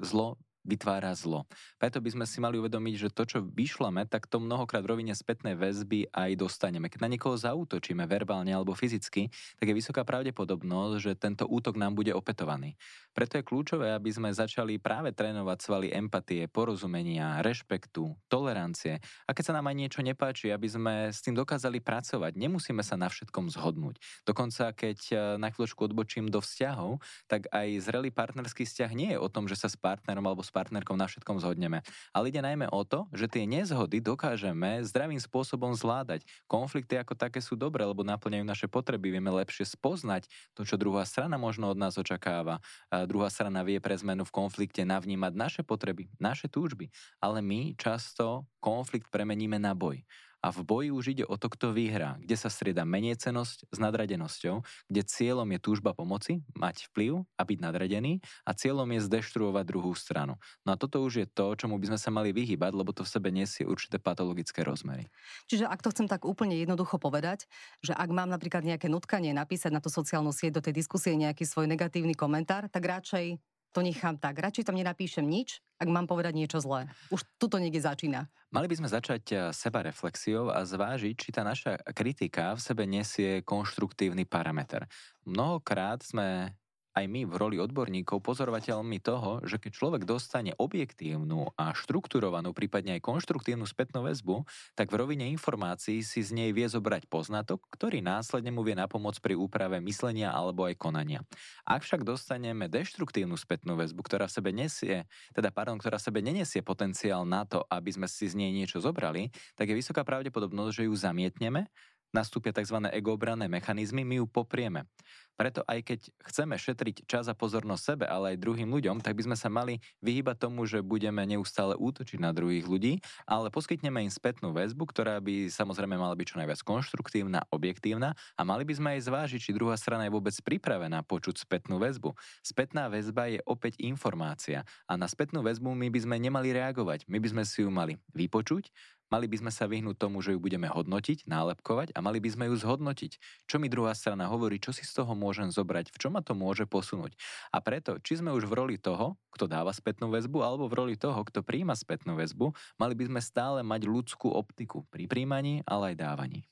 zlo 0.00 0.40
vytvára 0.62 1.14
zlo. 1.14 1.46
Preto 1.78 1.98
by 1.98 2.10
sme 2.14 2.24
si 2.26 2.38
mali 2.38 2.58
uvedomiť, 2.58 2.94
že 3.06 3.14
to, 3.14 3.22
čo 3.26 3.38
vyšlame, 3.42 4.06
tak 4.06 4.30
to 4.30 4.38
mnohokrát 4.38 4.82
v 4.82 4.94
rovine 4.94 5.14
spätnej 5.14 5.58
väzby 5.58 6.10
aj 6.14 6.38
dostaneme. 6.38 6.86
Keď 6.86 7.00
na 7.02 7.10
niekoho 7.10 7.34
zautočíme 7.34 8.06
verbálne 8.06 8.54
alebo 8.54 8.72
fyzicky, 8.72 9.28
tak 9.58 9.66
je 9.66 9.74
vysoká 9.74 10.06
pravdepodobnosť, 10.06 10.94
že 11.02 11.12
tento 11.18 11.44
útok 11.50 11.74
nám 11.74 11.98
bude 11.98 12.14
opetovaný. 12.14 12.78
Preto 13.12 13.36
je 13.36 13.44
kľúčové, 13.44 13.92
aby 13.92 14.08
sme 14.08 14.30
začali 14.30 14.78
práve 14.78 15.12
trénovať 15.12 15.58
svaly 15.60 15.88
empatie, 15.92 16.48
porozumenia, 16.48 17.42
rešpektu, 17.42 18.14
tolerancie. 18.30 19.02
A 19.26 19.36
keď 19.36 19.52
sa 19.52 19.56
nám 19.58 19.68
aj 19.68 19.76
niečo 19.76 20.00
nepáči, 20.00 20.48
aby 20.48 20.68
sme 20.70 20.94
s 21.10 21.20
tým 21.20 21.34
dokázali 21.36 21.82
pracovať. 21.82 22.38
Nemusíme 22.38 22.80
sa 22.86 22.94
na 22.94 23.10
všetkom 23.10 23.50
zhodnúť. 23.50 23.98
Dokonca, 24.22 24.70
keď 24.72 24.98
e, 25.10 25.14
na 25.36 25.50
chvíľočku 25.50 25.82
odbočím 25.82 26.30
do 26.30 26.38
vzťahov, 26.38 27.02
tak 27.26 27.50
aj 27.50 27.68
zrelý 27.82 28.14
partnerský 28.14 28.64
vzťah 28.64 28.90
nie 28.94 29.10
je 29.12 29.18
o 29.18 29.28
tom, 29.28 29.50
že 29.50 29.58
sa 29.58 29.66
s 29.66 29.74
partnerom 29.74 30.22
alebo 30.22 30.46
s 30.46 30.51
partnerkou 30.52 30.94
na 30.94 31.08
všetkom 31.08 31.40
zhodneme. 31.40 31.80
Ale 32.12 32.28
ide 32.28 32.44
najmä 32.44 32.68
o 32.68 32.84
to, 32.84 33.08
že 33.16 33.32
tie 33.32 33.48
nezhody 33.48 34.04
dokážeme 34.04 34.84
zdravým 34.84 35.18
spôsobom 35.18 35.72
zvládať. 35.72 36.28
Konflikty 36.44 37.00
ako 37.00 37.16
také 37.16 37.40
sú 37.40 37.56
dobré, 37.56 37.88
lebo 37.88 38.04
naplňajú 38.04 38.44
naše 38.44 38.66
potreby. 38.68 39.16
Vieme 39.16 39.32
lepšie 39.32 39.64
spoznať 39.64 40.28
to, 40.52 40.68
čo 40.68 40.76
druhá 40.76 41.08
strana 41.08 41.40
možno 41.40 41.72
od 41.72 41.80
nás 41.80 41.96
očakáva 41.96 42.60
druhá 43.06 43.30
strana 43.32 43.64
vie 43.64 43.80
pre 43.80 43.96
zmenu 43.96 44.26
v 44.28 44.34
konflikte 44.34 44.82
navnímať 44.84 45.32
naše 45.32 45.62
potreby, 45.64 46.10
naše 46.20 46.50
túžby, 46.50 46.92
ale 47.22 47.40
my 47.40 47.72
často 47.78 48.44
konflikt 48.60 49.08
premeníme 49.08 49.56
na 49.56 49.72
boj. 49.72 50.04
A 50.42 50.50
v 50.50 50.66
boji 50.66 50.90
už 50.90 51.04
ide 51.14 51.24
o 51.24 51.38
to, 51.38 51.46
kto 51.46 51.70
vyhrá, 51.70 52.18
kde 52.18 52.34
sa 52.34 52.50
strieda 52.50 52.82
cenosť 53.14 53.70
s 53.70 53.78
nadradenosťou, 53.78 54.66
kde 54.90 55.02
cieľom 55.06 55.46
je 55.54 55.58
túžba 55.62 55.94
pomoci, 55.94 56.42
mať 56.58 56.90
vplyv 56.90 57.22
a 57.38 57.42
byť 57.46 57.58
nadradený 57.62 58.18
a 58.42 58.50
cieľom 58.50 58.90
je 58.98 59.06
zdeštruovať 59.06 59.64
druhú 59.64 59.94
stranu. 59.94 60.34
No 60.66 60.74
a 60.74 60.76
toto 60.76 60.98
už 61.06 61.12
je 61.22 61.26
to, 61.30 61.54
čomu 61.54 61.78
by 61.78 61.94
sme 61.94 61.98
sa 62.02 62.10
mali 62.10 62.34
vyhybať, 62.34 62.72
lebo 62.74 62.90
to 62.90 63.06
v 63.06 63.12
sebe 63.14 63.30
nesie 63.30 63.62
určité 63.62 64.02
patologické 64.02 64.66
rozmery. 64.66 65.06
Čiže 65.46 65.70
ak 65.70 65.78
to 65.78 65.94
chcem 65.94 66.10
tak 66.10 66.26
úplne 66.26 66.58
jednoducho 66.58 66.98
povedať, 66.98 67.46
že 67.78 67.94
ak 67.94 68.10
mám 68.10 68.26
napríklad 68.26 68.66
nejaké 68.66 68.90
nutkanie 68.90 69.30
napísať 69.30 69.70
na 69.70 69.78
tú 69.78 69.94
sociálnu 69.94 70.34
sieť 70.34 70.58
do 70.58 70.64
tej 70.64 70.74
diskusie 70.74 71.14
nejaký 71.14 71.46
svoj 71.46 71.70
negatívny 71.70 72.18
komentár, 72.18 72.66
tak 72.66 72.82
radšej 72.82 73.38
to 73.72 73.80
nechám 73.80 74.20
tak. 74.20 74.38
Radšej 74.38 74.68
tam 74.68 74.76
nenapíšem 74.76 75.24
nič, 75.24 75.64
ak 75.80 75.88
mám 75.88 76.04
povedať 76.04 76.36
niečo 76.36 76.60
zlé. 76.60 76.86
Už 77.08 77.24
tuto 77.40 77.56
niekde 77.56 77.80
začína. 77.80 78.28
Mali 78.52 78.68
by 78.68 78.78
sme 78.78 78.88
začať 78.92 79.24
eh, 79.32 79.38
seba 79.50 79.80
reflexiou 79.82 80.52
a 80.52 80.62
zvážiť, 80.62 81.16
či 81.16 81.28
tá 81.32 81.42
naša 81.42 81.80
kritika 81.96 82.52
v 82.52 82.60
sebe 82.60 82.84
nesie 82.84 83.40
konštruktívny 83.42 84.28
parameter. 84.28 84.84
Mnohokrát 85.24 86.04
sme 86.04 86.52
aj 86.92 87.04
my 87.08 87.24
v 87.24 87.34
roli 87.34 87.56
odborníkov 87.56 88.20
pozorovateľmi 88.20 89.00
toho, 89.00 89.40
že 89.48 89.56
keď 89.56 89.72
človek 89.72 90.02
dostane 90.04 90.52
objektívnu 90.56 91.56
a 91.56 91.72
štrukturovanú, 91.72 92.52
prípadne 92.52 93.00
aj 93.00 93.04
konštruktívnu 93.04 93.64
spätnú 93.64 94.04
väzbu, 94.04 94.44
tak 94.76 94.92
v 94.92 94.98
rovine 95.00 95.28
informácií 95.32 96.04
si 96.04 96.20
z 96.20 96.36
nej 96.36 96.50
vie 96.52 96.68
zobrať 96.68 97.08
poznatok, 97.08 97.64
ktorý 97.72 98.04
následne 98.04 98.52
mu 98.52 98.60
vie 98.60 98.76
napomôcť 98.76 99.20
pri 99.24 99.34
úprave 99.36 99.80
myslenia 99.80 100.32
alebo 100.32 100.68
aj 100.68 100.76
konania. 100.76 101.24
Ak 101.64 101.80
však 101.82 102.04
dostaneme 102.04 102.68
deštruktívnu 102.68 103.40
spätnú 103.40 103.74
väzbu, 103.80 104.04
ktorá 104.04 104.28
v 104.28 104.36
sebe 104.36 104.50
nesie, 104.52 105.08
teda 105.32 105.48
pardon, 105.48 105.80
ktorá 105.80 105.96
sebe 105.96 106.20
nenesie 106.20 106.60
potenciál 106.60 107.24
na 107.24 107.48
to, 107.48 107.64
aby 107.72 107.88
sme 107.88 108.06
si 108.06 108.28
z 108.28 108.36
nej 108.36 108.52
niečo 108.52 108.84
zobrali, 108.84 109.32
tak 109.56 109.72
je 109.72 109.78
vysoká 109.80 110.04
pravdepodobnosť, 110.04 110.72
že 110.76 110.86
ju 110.86 110.94
zamietneme 110.94 111.72
nastúpia 112.12 112.52
tzv. 112.52 112.78
egobranné 112.92 113.48
mechanizmy, 113.48 114.04
my 114.04 114.22
ju 114.22 114.26
poprieme. 114.28 114.86
Preto 115.32 115.64
aj 115.64 115.80
keď 115.82 116.00
chceme 116.28 116.54
šetriť 116.60 117.08
čas 117.08 117.24
a 117.26 117.34
pozornosť 117.34 117.82
sebe, 117.82 118.04
ale 118.04 118.36
aj 118.36 118.42
druhým 118.44 118.68
ľuďom, 118.68 119.00
tak 119.00 119.16
by 119.16 119.32
sme 119.32 119.36
sa 119.36 119.48
mali 119.48 119.80
vyhybať 120.04 120.36
tomu, 120.36 120.68
že 120.68 120.84
budeme 120.84 121.24
neustále 121.24 121.72
útočiť 121.74 122.20
na 122.20 122.36
druhých 122.36 122.68
ľudí, 122.68 123.00
ale 123.24 123.48
poskytneme 123.48 124.04
im 124.04 124.12
spätnú 124.12 124.52
väzbu, 124.52 124.84
ktorá 124.92 125.18
by 125.24 125.48
samozrejme 125.48 125.96
mala 125.96 126.12
byť 126.12 126.26
čo 126.28 126.38
najviac 126.38 126.60
konštruktívna, 126.62 127.48
objektívna 127.48 128.12
a 128.36 128.42
mali 128.44 128.68
by 128.68 128.74
sme 128.76 128.88
aj 128.94 129.08
zvážiť, 129.08 129.40
či 129.40 129.56
druhá 129.56 129.74
strana 129.80 130.06
je 130.06 130.14
vôbec 130.14 130.36
pripravená 130.36 131.00
počuť 131.08 131.40
spätnú 131.42 131.80
väzbu. 131.80 132.12
Spätná 132.44 132.92
väzba 132.92 133.32
je 133.32 133.40
opäť 133.48 133.80
informácia 133.80 134.68
a 134.84 134.92
na 135.00 135.08
spätnú 135.08 135.40
väzbu 135.40 135.72
my 135.72 135.88
by 135.88 136.00
sme 136.04 136.16
nemali 136.20 136.52
reagovať, 136.52 137.08
my 137.08 137.18
by 137.18 137.28
sme 137.32 137.42
si 137.48 137.64
ju 137.64 137.72
mali 137.72 137.96
vypočuť, 138.12 138.68
Mali 139.12 139.28
by 139.28 139.44
sme 139.44 139.52
sa 139.52 139.68
vyhnúť 139.68 140.00
tomu, 140.00 140.24
že 140.24 140.32
ju 140.32 140.40
budeme 140.40 140.72
hodnotiť, 140.72 141.28
nálepkovať 141.28 141.92
a 141.92 142.00
mali 142.00 142.16
by 142.16 142.32
sme 142.32 142.48
ju 142.48 142.56
zhodnotiť. 142.56 143.44
Čo 143.44 143.60
mi 143.60 143.68
druhá 143.68 143.92
strana 143.92 144.24
hovorí, 144.32 144.56
čo 144.56 144.72
si 144.72 144.88
z 144.88 145.04
toho 145.04 145.12
môžem 145.12 145.52
zobrať, 145.52 145.92
v 145.92 146.00
čom 146.00 146.16
ma 146.16 146.24
to 146.24 146.32
môže 146.32 146.64
posunúť. 146.64 147.12
A 147.52 147.60
preto, 147.60 148.00
či 148.00 148.16
sme 148.16 148.32
už 148.32 148.48
v 148.48 148.56
roli 148.56 148.76
toho, 148.80 149.20
kto 149.36 149.44
dáva 149.44 149.76
spätnú 149.76 150.08
väzbu, 150.08 150.40
alebo 150.40 150.64
v 150.64 150.80
roli 150.80 150.96
toho, 150.96 151.20
kto 151.28 151.44
príjma 151.44 151.76
spätnú 151.76 152.16
väzbu, 152.16 152.56
mali 152.80 152.96
by 152.96 153.12
sme 153.12 153.20
stále 153.20 153.60
mať 153.60 153.84
ľudskú 153.84 154.32
optiku 154.32 154.88
pri 154.88 155.04
príjmaní, 155.04 155.60
ale 155.68 155.92
aj 155.92 155.96
dávaní. 156.00 156.48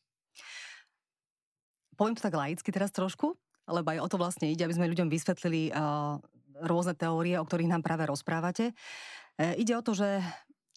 Poviem 1.96 2.20
to 2.20 2.28
tak 2.28 2.36
laicky 2.36 2.68
teraz 2.68 2.92
trošku, 2.92 3.40
lebo 3.72 3.88
aj 3.88 4.04
o 4.04 4.08
to 4.12 4.20
vlastne 4.20 4.52
ide, 4.52 4.68
aby 4.68 4.76
sme 4.76 4.92
ľuďom 4.92 5.08
vysvetlili 5.08 5.72
uh, 5.72 6.20
rôzne 6.60 6.92
teórie, 6.92 7.40
o 7.40 7.44
ktorých 7.48 7.72
nám 7.72 7.80
práve 7.80 8.04
rozprávate. 8.04 8.76
E, 9.40 9.56
ide 9.56 9.72
o 9.72 9.80
to, 9.80 9.96
že 9.96 10.20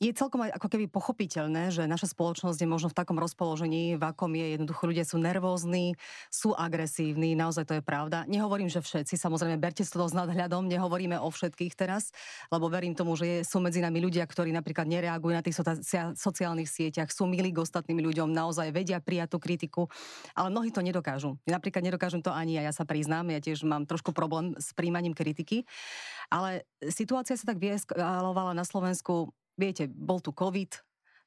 je 0.04 0.12
celkom 0.12 0.44
aj 0.44 0.60
ako 0.60 0.68
keby 0.68 0.92
pochopiteľné, 0.92 1.72
že 1.72 1.88
naša 1.88 2.12
spoločnosť 2.12 2.60
je 2.60 2.68
možno 2.68 2.92
v 2.92 2.98
takom 3.00 3.16
rozpoložení, 3.16 3.96
v 3.96 4.04
akom 4.04 4.36
je. 4.36 4.60
Jednoducho 4.60 4.84
ľudia 4.84 5.08
sú 5.08 5.16
nervózni, 5.16 5.96
sú 6.28 6.52
agresívni, 6.52 7.40
naozaj 7.40 7.64
to 7.64 7.74
je 7.80 7.84
pravda. 7.84 8.28
Nehovorím, 8.28 8.68
že 8.68 8.84
všetci, 8.84 9.16
samozrejme, 9.16 9.56
berte 9.56 9.88
to 9.88 10.04
s 10.04 10.12
nadhľadom, 10.12 10.68
nehovoríme 10.68 11.16
o 11.24 11.32
všetkých 11.32 11.80
teraz, 11.80 12.12
lebo 12.52 12.68
verím 12.68 12.92
tomu, 12.98 13.16
že 13.16 13.48
sú 13.48 13.64
medzi 13.64 13.80
nami 13.80 14.04
ľudia, 14.04 14.28
ktorí 14.28 14.52
napríklad 14.52 14.90
nereagujú 14.92 15.32
na 15.32 15.46
tých 15.46 15.64
sociálnych 16.20 16.68
sieťach, 16.68 17.08
sú 17.08 17.24
milí 17.24 17.56
k 17.56 17.64
ostatným 17.64 18.04
ľuďom, 18.04 18.34
naozaj 18.34 18.76
vedia 18.76 19.00
prijať 19.00 19.38
tú 19.38 19.40
kritiku, 19.40 19.88
ale 20.36 20.52
mnohí 20.52 20.74
to 20.74 20.84
nedokážu. 20.84 21.40
Napríklad 21.48 21.86
nedokážem 21.86 22.20
to 22.20 22.34
ani 22.34 22.60
ja, 22.60 22.68
ja 22.68 22.74
sa 22.76 22.84
priznám, 22.84 23.32
ja 23.32 23.40
tiež 23.40 23.64
mám 23.64 23.88
trošku 23.88 24.12
problém 24.12 24.58
s 24.60 24.76
príjmaním 24.76 25.16
kritiky, 25.16 25.64
ale 26.28 26.68
situácia 26.92 27.38
sa 27.38 27.48
tak 27.48 27.62
vyeskalovala 27.62 28.58
na 28.58 28.66
Slovensku 28.66 29.32
viete, 29.58 29.88
bol 29.88 30.22
tu 30.22 30.34
COVID, 30.34 30.80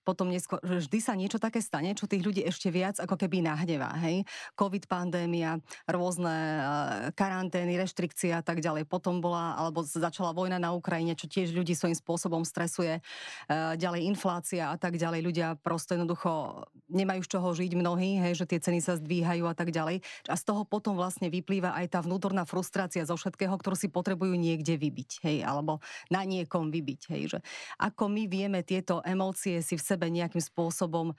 potom 0.07 0.31
neskôr, 0.31 0.63
vždy 0.63 0.99
sa 1.03 1.19
niečo 1.19 1.43
také 1.43 1.59
stane, 1.59 1.91
čo 1.99 2.07
tých 2.07 2.23
ľudí 2.23 2.47
ešte 2.47 2.71
viac 2.71 3.03
ako 3.03 3.19
keby 3.19 3.43
nahnevá, 3.43 3.91
hej. 4.07 4.23
Covid 4.55 4.87
pandémia, 4.87 5.59
rôzne 5.91 6.31
uh, 6.31 7.11
karantény, 7.19 7.75
reštrikcie 7.75 8.31
a 8.31 8.47
tak 8.47 8.63
ďalej. 8.63 8.87
Potom 8.87 9.19
bola, 9.19 9.59
alebo 9.59 9.83
začala 9.83 10.31
vojna 10.31 10.63
na 10.63 10.71
Ukrajine, 10.71 11.19
čo 11.19 11.27
tiež 11.27 11.51
ľudí 11.51 11.75
svojím 11.75 11.99
spôsobom 11.99 12.47
stresuje. 12.47 13.03
Uh, 13.51 13.75
ďalej 13.75 14.07
inflácia 14.07 14.71
a 14.71 14.77
tak 14.79 14.95
ďalej. 14.95 15.27
Ľudia 15.27 15.49
prosto 15.59 15.99
jednoducho 15.99 16.63
nemajú 16.87 17.27
z 17.27 17.31
čoho 17.35 17.49
žiť 17.51 17.73
mnohí, 17.75 18.23
hej, 18.23 18.39
že 18.39 18.47
tie 18.47 18.63
ceny 18.63 18.79
sa 18.79 18.95
zdvíhajú 18.95 19.43
a 19.51 19.55
tak 19.59 19.75
ďalej. 19.75 20.05
A 20.31 20.35
z 20.39 20.43
toho 20.47 20.63
potom 20.63 20.95
vlastne 20.95 21.33
vyplýva 21.33 21.75
aj 21.75 21.97
tá 21.97 21.99
vnútorná 22.05 22.47
frustrácia 22.47 23.03
zo 23.03 23.19
všetkého, 23.19 23.57
ktorú 23.59 23.75
si 23.75 23.91
potrebujú 23.91 24.37
niekde 24.39 24.79
vybiť, 24.79 25.11
hej, 25.25 25.37
alebo 25.43 25.83
na 26.13 26.23
niekom 26.23 26.69
vybiť, 26.69 27.01
hej, 27.17 27.23
že 27.33 27.39
ako 27.81 28.13
my 28.13 28.29
vieme 28.29 28.61
tieto 28.61 29.01
emócie 29.01 29.65
si 29.65 29.75
v 29.75 29.83
sebe 29.83 29.96
sebe 29.97 30.12
nejakým 30.12 30.45
spôsobom 30.45 31.17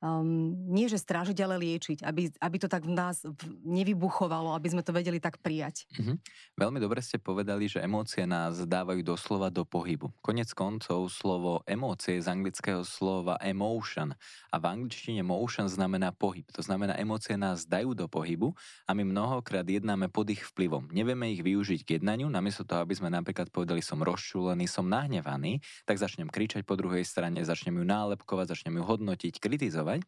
um, 0.00 0.52
nie 0.68 0.86
že 0.90 1.00
strážiť, 1.00 1.38
ale 1.40 1.56
liečiť, 1.60 2.04
aby, 2.04 2.32
aby 2.36 2.56
to 2.60 2.68
tak 2.68 2.84
v 2.84 2.92
nás 2.92 3.24
nevybuchovalo, 3.64 4.52
aby 4.52 4.68
sme 4.72 4.82
to 4.84 4.92
vedeli 4.92 5.18
tak 5.22 5.40
prijať. 5.40 5.88
Mm-hmm. 5.96 6.16
Veľmi 6.60 6.78
dobre 6.80 7.00
ste 7.00 7.16
povedali, 7.16 7.68
že 7.70 7.80
emócie 7.80 8.28
nás 8.28 8.60
dávajú 8.64 9.00
doslova 9.00 9.48
do 9.48 9.64
pohybu. 9.64 10.12
Konec 10.20 10.52
koncov 10.52 11.08
slovo 11.12 11.64
emócie 11.64 12.20
z 12.20 12.28
anglického 12.28 12.84
slova 12.84 13.40
emotion 13.40 14.12
a 14.52 14.56
v 14.60 14.64
angličtine 14.64 15.24
motion 15.24 15.68
znamená 15.68 16.12
pohyb. 16.12 16.44
To 16.56 16.62
znamená, 16.64 16.96
emócie 17.00 17.36
nás 17.36 17.64
dajú 17.64 17.96
do 17.96 18.06
pohybu 18.08 18.52
a 18.88 18.90
my 18.92 19.02
mnohokrát 19.04 19.64
jednáme 19.64 20.08
pod 20.12 20.28
ich 20.28 20.44
vplyvom. 20.52 20.92
Nevieme 20.92 21.32
ich 21.32 21.40
využiť 21.40 21.80
k 21.84 21.88
jednaniu, 22.00 22.28
namiesto 22.28 22.64
toho, 22.64 22.84
aby 22.84 22.96
sme 22.96 23.08
napríklad 23.12 23.48
povedali 23.48 23.80
som 23.80 24.00
rozčúlený, 24.00 24.68
som 24.68 24.88
nahnevaný, 24.88 25.60
tak 25.88 26.00
začnem 26.00 26.28
kričať 26.28 26.64
po 26.66 26.76
druhej 26.76 27.04
strane, 27.04 27.40
začnem 27.42 27.80
ju 27.80 27.84
nálepkovať, 27.86 28.56
začnem 28.56 28.80
ju 28.80 28.84
hodnotiť, 28.84 29.38
kritizovať 29.38 29.85
pracovať. 29.86 30.02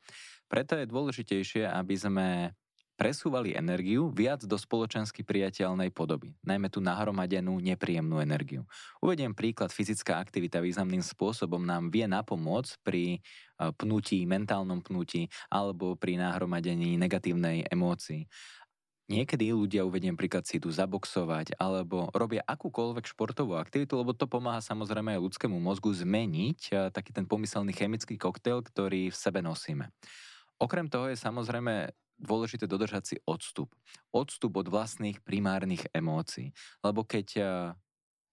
Preto 0.48 0.74
je 0.80 0.90
dôležitejšie, 0.90 1.62
aby 1.68 1.94
sme 1.94 2.26
presúvali 2.98 3.54
energiu 3.54 4.10
viac 4.10 4.42
do 4.42 4.58
spoločensky 4.58 5.22
priateľnej 5.22 5.94
podoby, 5.94 6.34
najmä 6.42 6.66
tú 6.66 6.82
nahromadenú 6.82 7.62
nepríjemnú 7.62 8.18
energiu. 8.18 8.66
Uvediem 8.98 9.38
príklad, 9.38 9.70
fyzická 9.70 10.18
aktivita 10.18 10.58
významným 10.58 11.06
spôsobom 11.06 11.62
nám 11.62 11.94
vie 11.94 12.10
napomôcť 12.10 12.82
pri 12.82 13.04
e, 13.14 13.18
pnutí, 13.78 14.26
mentálnom 14.26 14.82
pnutí 14.82 15.30
alebo 15.46 15.94
pri 15.94 16.18
nahromadení 16.18 16.98
negatívnej 16.98 17.70
emócii. 17.70 18.26
Niekedy 19.08 19.56
ľudia, 19.56 19.88
uvediem 19.88 20.20
príklad, 20.20 20.44
si 20.44 20.60
idú 20.60 20.68
zaboxovať 20.68 21.56
alebo 21.56 22.12
robia 22.12 22.44
akúkoľvek 22.44 23.08
športovú 23.08 23.56
aktivitu, 23.56 23.96
lebo 23.96 24.12
to 24.12 24.28
pomáha 24.28 24.60
samozrejme 24.60 25.16
aj 25.16 25.24
ľudskému 25.24 25.56
mozgu 25.56 25.96
zmeniť 25.96 26.60
e, 26.68 26.72
taký 26.92 27.16
ten 27.16 27.24
pomyselný 27.24 27.72
chemický 27.72 28.20
koktail, 28.20 28.60
ktorý 28.60 29.08
v 29.08 29.16
sebe 29.16 29.40
nosíme. 29.40 29.88
Okrem 30.60 30.92
toho 30.92 31.08
je 31.08 31.16
samozrejme 31.16 31.88
dôležité 32.20 32.68
dodržať 32.68 33.02
si 33.08 33.16
odstup. 33.24 33.72
Odstup 34.12 34.52
od 34.60 34.68
vlastných 34.68 35.24
primárnych 35.24 35.88
emócií. 35.96 36.52
Lebo 36.84 37.08
keď 37.08 37.26
e, 37.32 37.42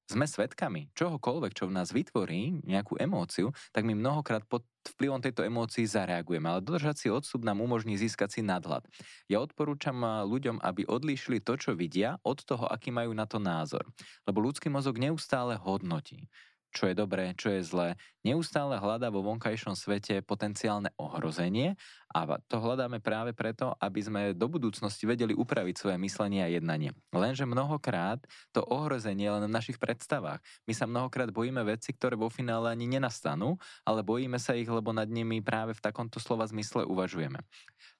sme 0.06 0.30
svetkami 0.30 0.94
čohokoľvek, 0.94 1.52
čo 1.58 1.66
v 1.66 1.76
nás 1.82 1.90
vytvorí 1.90 2.62
nejakú 2.62 2.98
emóciu, 3.02 3.50
tak 3.74 3.90
my 3.90 3.98
mnohokrát 3.98 4.46
pod 4.46 4.62
vplyvom 4.86 5.18
tejto 5.18 5.42
emócií 5.42 5.90
zareagujeme. 5.90 6.46
Ale 6.46 6.62
dodržať 6.62 6.96
si 7.02 7.08
odstup 7.10 7.42
nám 7.42 7.62
umožní 7.62 7.98
získať 7.98 8.38
si 8.38 8.42
nadhľad. 8.46 8.86
Ja 9.26 9.42
odporúčam 9.42 9.98
ľuďom, 10.30 10.62
aby 10.62 10.86
odlíšili 10.86 11.42
to, 11.42 11.58
čo 11.58 11.74
vidia, 11.74 12.22
od 12.22 12.46
toho, 12.46 12.70
aký 12.70 12.94
majú 12.94 13.18
na 13.18 13.26
to 13.26 13.42
názor. 13.42 13.82
Lebo 14.30 14.46
ľudský 14.46 14.70
mozog 14.70 15.02
neustále 15.02 15.58
hodnotí 15.58 16.30
čo 16.76 16.92
je 16.92 16.96
dobré, 17.00 17.32
čo 17.40 17.56
je 17.56 17.64
zlé. 17.64 17.90
Neustále 18.28 18.76
hľadá 18.76 19.08
vo 19.08 19.24
vonkajšom 19.24 19.80
svete 19.80 20.20
potenciálne 20.20 20.92
ohrozenie 21.00 21.80
a 22.12 22.36
to 22.52 22.60
hľadáme 22.60 23.00
práve 23.00 23.32
preto, 23.32 23.72
aby 23.80 24.00
sme 24.04 24.22
do 24.36 24.52
budúcnosti 24.52 25.08
vedeli 25.08 25.32
upraviť 25.32 25.76
svoje 25.80 25.98
myslenie 26.04 26.44
a 26.44 26.52
jednanie. 26.52 26.92
Lenže 27.16 27.48
mnohokrát 27.48 28.20
to 28.52 28.60
ohrozenie 28.68 29.32
len 29.32 29.48
v 29.48 29.56
našich 29.56 29.80
predstavách. 29.80 30.44
My 30.68 30.74
sa 30.76 30.84
mnohokrát 30.84 31.32
bojíme 31.32 31.64
veci, 31.64 31.96
ktoré 31.96 32.20
vo 32.20 32.28
finále 32.28 32.68
ani 32.68 32.92
nenastanú, 32.92 33.56
ale 33.88 34.04
bojíme 34.04 34.36
sa 34.36 34.52
ich, 34.52 34.68
lebo 34.68 34.92
nad 34.92 35.08
nimi 35.08 35.40
práve 35.40 35.72
v 35.72 35.84
takomto 35.86 36.20
slova 36.20 36.44
zmysle 36.44 36.84
uvažujeme. 36.84 37.40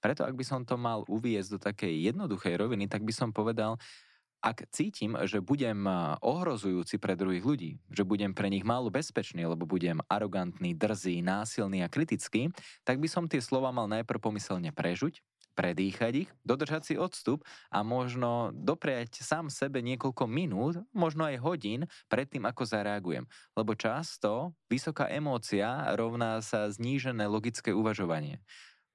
Preto 0.04 0.28
ak 0.28 0.36
by 0.36 0.44
som 0.44 0.62
to 0.68 0.76
mal 0.76 1.08
uviezť 1.08 1.50
do 1.56 1.60
takej 1.64 2.12
jednoduchej 2.12 2.60
roviny, 2.60 2.92
tak 2.92 3.08
by 3.08 3.14
som 3.16 3.32
povedal, 3.32 3.80
ak 4.46 4.70
cítim, 4.70 5.18
že 5.26 5.42
budem 5.42 5.90
ohrozujúci 6.22 7.02
pre 7.02 7.18
druhých 7.18 7.42
ľudí, 7.42 7.72
že 7.90 8.06
budem 8.06 8.30
pre 8.38 8.54
nich 8.54 8.62
málo 8.62 8.94
bezpečný, 8.94 9.42
lebo 9.50 9.66
budem 9.66 10.06
arogantný, 10.06 10.78
drzý, 10.78 11.26
násilný 11.26 11.82
a 11.82 11.90
kritický, 11.90 12.54
tak 12.86 13.02
by 13.02 13.10
som 13.10 13.26
tie 13.26 13.42
slova 13.42 13.74
mal 13.74 13.90
najprv 13.90 14.22
pomyselne 14.22 14.70
prežuť, 14.70 15.26
predýchať 15.58 16.28
ich, 16.28 16.30
dodržať 16.46 16.82
si 16.84 16.94
odstup 17.00 17.42
a 17.72 17.82
možno 17.82 18.54
dopriať 18.54 19.24
sám 19.24 19.50
sebe 19.50 19.82
niekoľko 19.82 20.30
minút, 20.30 20.78
možno 20.92 21.26
aj 21.26 21.42
hodín 21.42 21.90
pred 22.12 22.30
tým, 22.30 22.46
ako 22.46 22.68
zareagujem. 22.68 23.26
Lebo 23.56 23.74
často 23.74 24.54
vysoká 24.70 25.10
emócia 25.10 25.96
rovná 25.96 26.44
sa 26.44 26.70
znížené 26.70 27.26
logické 27.26 27.72
uvažovanie 27.72 28.44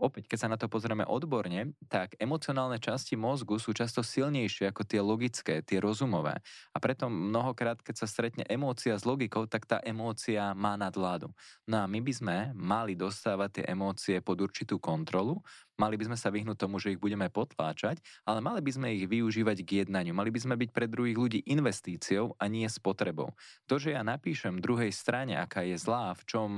opäť, 0.00 0.32
keď 0.32 0.38
sa 0.40 0.48
na 0.48 0.56
to 0.56 0.66
pozrieme 0.66 1.04
odborne, 1.04 1.76
tak 1.92 2.16
emocionálne 2.16 2.80
časti 2.80 3.14
mozgu 3.14 3.60
sú 3.60 3.76
často 3.76 4.00
silnejšie 4.00 4.72
ako 4.72 4.82
tie 4.88 5.04
logické, 5.04 5.54
tie 5.60 5.78
rozumové. 5.78 6.40
A 6.72 6.78
preto 6.80 7.12
mnohokrát, 7.12 7.78
keď 7.84 8.02
sa 8.02 8.06
stretne 8.08 8.48
emócia 8.48 8.96
s 8.96 9.04
logikou, 9.04 9.44
tak 9.44 9.68
tá 9.68 9.78
emócia 9.84 10.56
má 10.56 10.80
nadvládu. 10.80 11.30
No 11.68 11.84
a 11.84 11.86
my 11.86 12.00
by 12.00 12.12
sme 12.16 12.36
mali 12.56 12.96
dostávať 12.96 13.60
tie 13.60 13.64
emócie 13.70 14.16
pod 14.24 14.40
určitú 14.40 14.80
kontrolu, 14.80 15.44
Mali 15.80 15.96
by 15.96 16.12
sme 16.12 16.18
sa 16.20 16.28
vyhnúť 16.28 16.60
tomu, 16.60 16.76
že 16.76 16.92
ich 16.92 17.00
budeme 17.00 17.32
potláčať, 17.32 18.04
ale 18.28 18.44
mali 18.44 18.60
by 18.60 18.68
sme 18.76 18.88
ich 18.92 19.08
využívať 19.08 19.64
k 19.64 19.70
jednaniu. 19.84 20.12
Mali 20.12 20.28
by 20.28 20.44
sme 20.44 20.60
byť 20.60 20.76
pre 20.76 20.84
druhých 20.84 21.16
ľudí 21.16 21.40
investíciou 21.48 22.36
a 22.36 22.44
nie 22.52 22.68
spotrebou. 22.68 23.32
To, 23.64 23.80
že 23.80 23.96
ja 23.96 24.04
napíšem 24.04 24.60
druhej 24.60 24.92
strane, 24.92 25.40
aká 25.40 25.64
je 25.64 25.80
zlá, 25.80 26.12
v 26.12 26.22
čom 26.28 26.50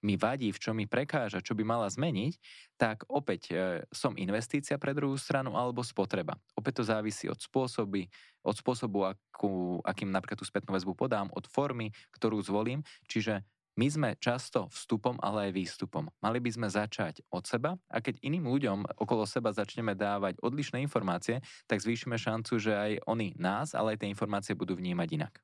mi 0.00 0.14
vadí, 0.16 0.54
v 0.54 0.62
čom 0.62 0.78
mi 0.78 0.88
prekáža, 0.88 1.44
čo 1.44 1.52
by 1.52 1.66
mala 1.66 1.90
zmeniť, 1.90 2.38
tak 2.78 3.02
opäť 3.10 3.42
e, 3.50 3.54
som 3.90 4.14
investícia 4.14 4.78
pre 4.78 4.94
druhú 4.94 5.18
stranu 5.18 5.58
alebo 5.58 5.82
spotreba. 5.82 6.38
Opäť 6.54 6.80
to 6.80 6.84
závisí 6.86 7.26
od 7.26 7.42
spôsoby, 7.42 8.06
od 8.46 8.54
spôsobu, 8.54 9.10
akú, 9.10 9.82
akým 9.82 10.14
napríklad 10.14 10.38
tú 10.38 10.46
spätnú 10.46 10.70
väzbu 10.78 10.94
podám, 10.94 11.26
od 11.34 11.50
formy, 11.50 11.90
ktorú 12.14 12.38
zvolím. 12.38 12.86
Čiže 13.10 13.42
my 13.76 13.86
sme 13.92 14.08
často 14.16 14.72
vstupom, 14.72 15.20
ale 15.20 15.48
aj 15.48 15.52
výstupom. 15.52 16.08
Mali 16.24 16.40
by 16.40 16.50
sme 16.50 16.68
začať 16.72 17.20
od 17.28 17.44
seba 17.44 17.76
a 17.92 18.00
keď 18.00 18.24
iným 18.24 18.48
ľuďom 18.48 18.78
okolo 18.96 19.28
seba 19.28 19.52
začneme 19.52 19.92
dávať 19.92 20.40
odlišné 20.40 20.80
informácie, 20.80 21.44
tak 21.68 21.84
zvýšime 21.84 22.16
šancu, 22.16 22.56
že 22.56 22.72
aj 22.72 22.92
oni 23.04 23.36
nás, 23.36 23.76
ale 23.76 23.94
aj 23.94 24.04
tie 24.04 24.12
informácie 24.12 24.56
budú 24.56 24.80
vnímať 24.80 25.08
inak. 25.20 25.34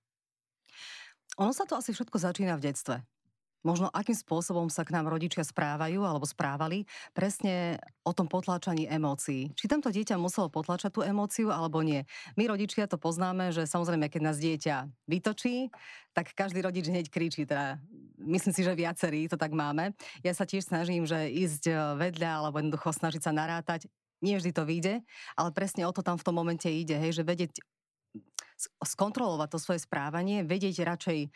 Ono 1.37 1.53
sa 1.53 1.69
to 1.69 1.77
asi 1.77 1.93
všetko 1.93 2.17
začína 2.17 2.57
v 2.57 2.65
detstve 2.73 2.97
možno 3.63 3.89
akým 3.91 4.15
spôsobom 4.15 4.67
sa 4.69 4.83
k 4.83 4.95
nám 4.95 5.09
rodičia 5.11 5.47
správajú 5.47 6.03
alebo 6.03 6.27
správali, 6.27 6.85
presne 7.15 7.79
o 8.03 8.11
tom 8.11 8.27
potláčaní 8.27 8.91
emócií. 8.91 9.55
Či 9.55 9.71
tamto 9.71 9.89
dieťa 9.89 10.19
muselo 10.19 10.51
potláčať 10.51 10.91
tú 10.95 11.01
emóciu 11.07 11.55
alebo 11.55 11.81
nie. 11.81 12.03
My 12.35 12.51
rodičia 12.51 12.91
to 12.91 12.99
poznáme, 12.99 13.55
že 13.55 13.65
samozrejme, 13.67 14.11
keď 14.11 14.21
nás 14.23 14.39
dieťa 14.43 14.91
vytočí, 15.07 15.71
tak 16.13 16.35
každý 16.35 16.61
rodič 16.61 16.91
hneď 16.91 17.09
kričí. 17.09 17.49
Teda 17.49 17.79
myslím 18.19 18.53
si, 18.53 18.63
že 18.67 18.77
viacerí 18.77 19.31
to 19.31 19.39
tak 19.39 19.55
máme. 19.55 19.95
Ja 20.21 20.35
sa 20.37 20.45
tiež 20.45 20.69
snažím, 20.69 21.09
že 21.09 21.31
ísť 21.31 21.71
e, 21.71 21.75
vedľa 21.97 22.31
alebo 22.45 22.61
jednoducho 22.61 22.93
snažiť 22.93 23.23
sa 23.23 23.33
narátať. 23.33 23.89
Nie 24.23 24.39
vždy 24.39 24.55
to 24.55 24.63
vyjde, 24.63 24.95
ale 25.35 25.51
presne 25.51 25.83
o 25.83 25.91
to 25.91 26.05
tam 26.05 26.15
v 26.15 26.27
tom 26.27 26.39
momente 26.39 26.71
ide, 26.71 26.95
hej, 26.95 27.23
že 27.23 27.27
vedieť 27.27 27.59
skontrolovať 28.87 29.49
to 29.51 29.59
svoje 29.59 29.83
správanie, 29.83 30.47
vedieť 30.47 30.87
radšej 30.87 31.19
e, 31.27 31.29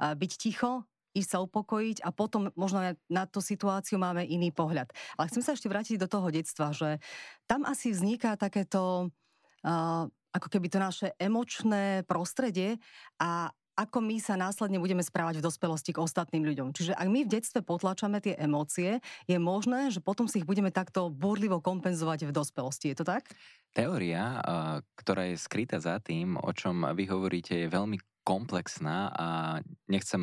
byť 0.00 0.32
ticho, 0.36 0.84
ísť 1.14 1.30
sa 1.30 1.38
upokojiť 1.40 2.02
a 2.02 2.10
potom 2.10 2.50
možno 2.58 2.98
na 3.06 3.24
tú 3.24 3.38
situáciu 3.38 3.96
máme 3.96 4.26
iný 4.26 4.50
pohľad. 4.50 4.90
Ale 5.14 5.30
chcem 5.30 5.42
sa 5.46 5.54
ešte 5.54 5.70
vrátiť 5.70 5.96
do 6.02 6.10
toho 6.10 6.28
detstva, 6.28 6.74
že 6.74 6.98
tam 7.46 7.62
asi 7.62 7.94
vzniká 7.94 8.34
takéto 8.34 9.08
uh, 9.64 10.04
ako 10.34 10.48
keby 10.50 10.66
to 10.66 10.82
naše 10.82 11.08
emočné 11.22 12.02
prostredie 12.10 12.82
a 13.22 13.54
ako 13.74 13.98
my 14.06 14.22
sa 14.22 14.38
následne 14.38 14.78
budeme 14.78 15.02
správať 15.02 15.42
v 15.42 15.46
dospelosti 15.50 15.90
k 15.90 15.98
ostatným 15.98 16.46
ľuďom. 16.46 16.70
Čiže 16.70 16.94
ak 16.94 17.08
my 17.10 17.26
v 17.26 17.32
detstve 17.38 17.60
potlačame 17.66 18.22
tie 18.22 18.38
emócie, 18.38 19.02
je 19.26 19.34
možné, 19.34 19.90
že 19.90 19.98
potom 19.98 20.30
si 20.30 20.42
ich 20.42 20.46
budeme 20.46 20.70
takto 20.70 21.10
burlivo 21.10 21.58
kompenzovať 21.58 22.30
v 22.30 22.34
dospelosti. 22.34 22.94
Je 22.94 23.02
to 23.02 23.06
tak? 23.06 23.34
Teória, 23.74 24.38
ktorá 24.94 25.26
je 25.26 25.42
skrytá 25.42 25.82
za 25.82 25.98
tým, 25.98 26.38
o 26.38 26.50
čom 26.54 26.86
vy 26.94 27.10
hovoríte, 27.10 27.66
je 27.66 27.66
veľmi 27.66 27.98
komplexná 28.24 29.12
a 29.12 29.26
nechcem 29.86 30.20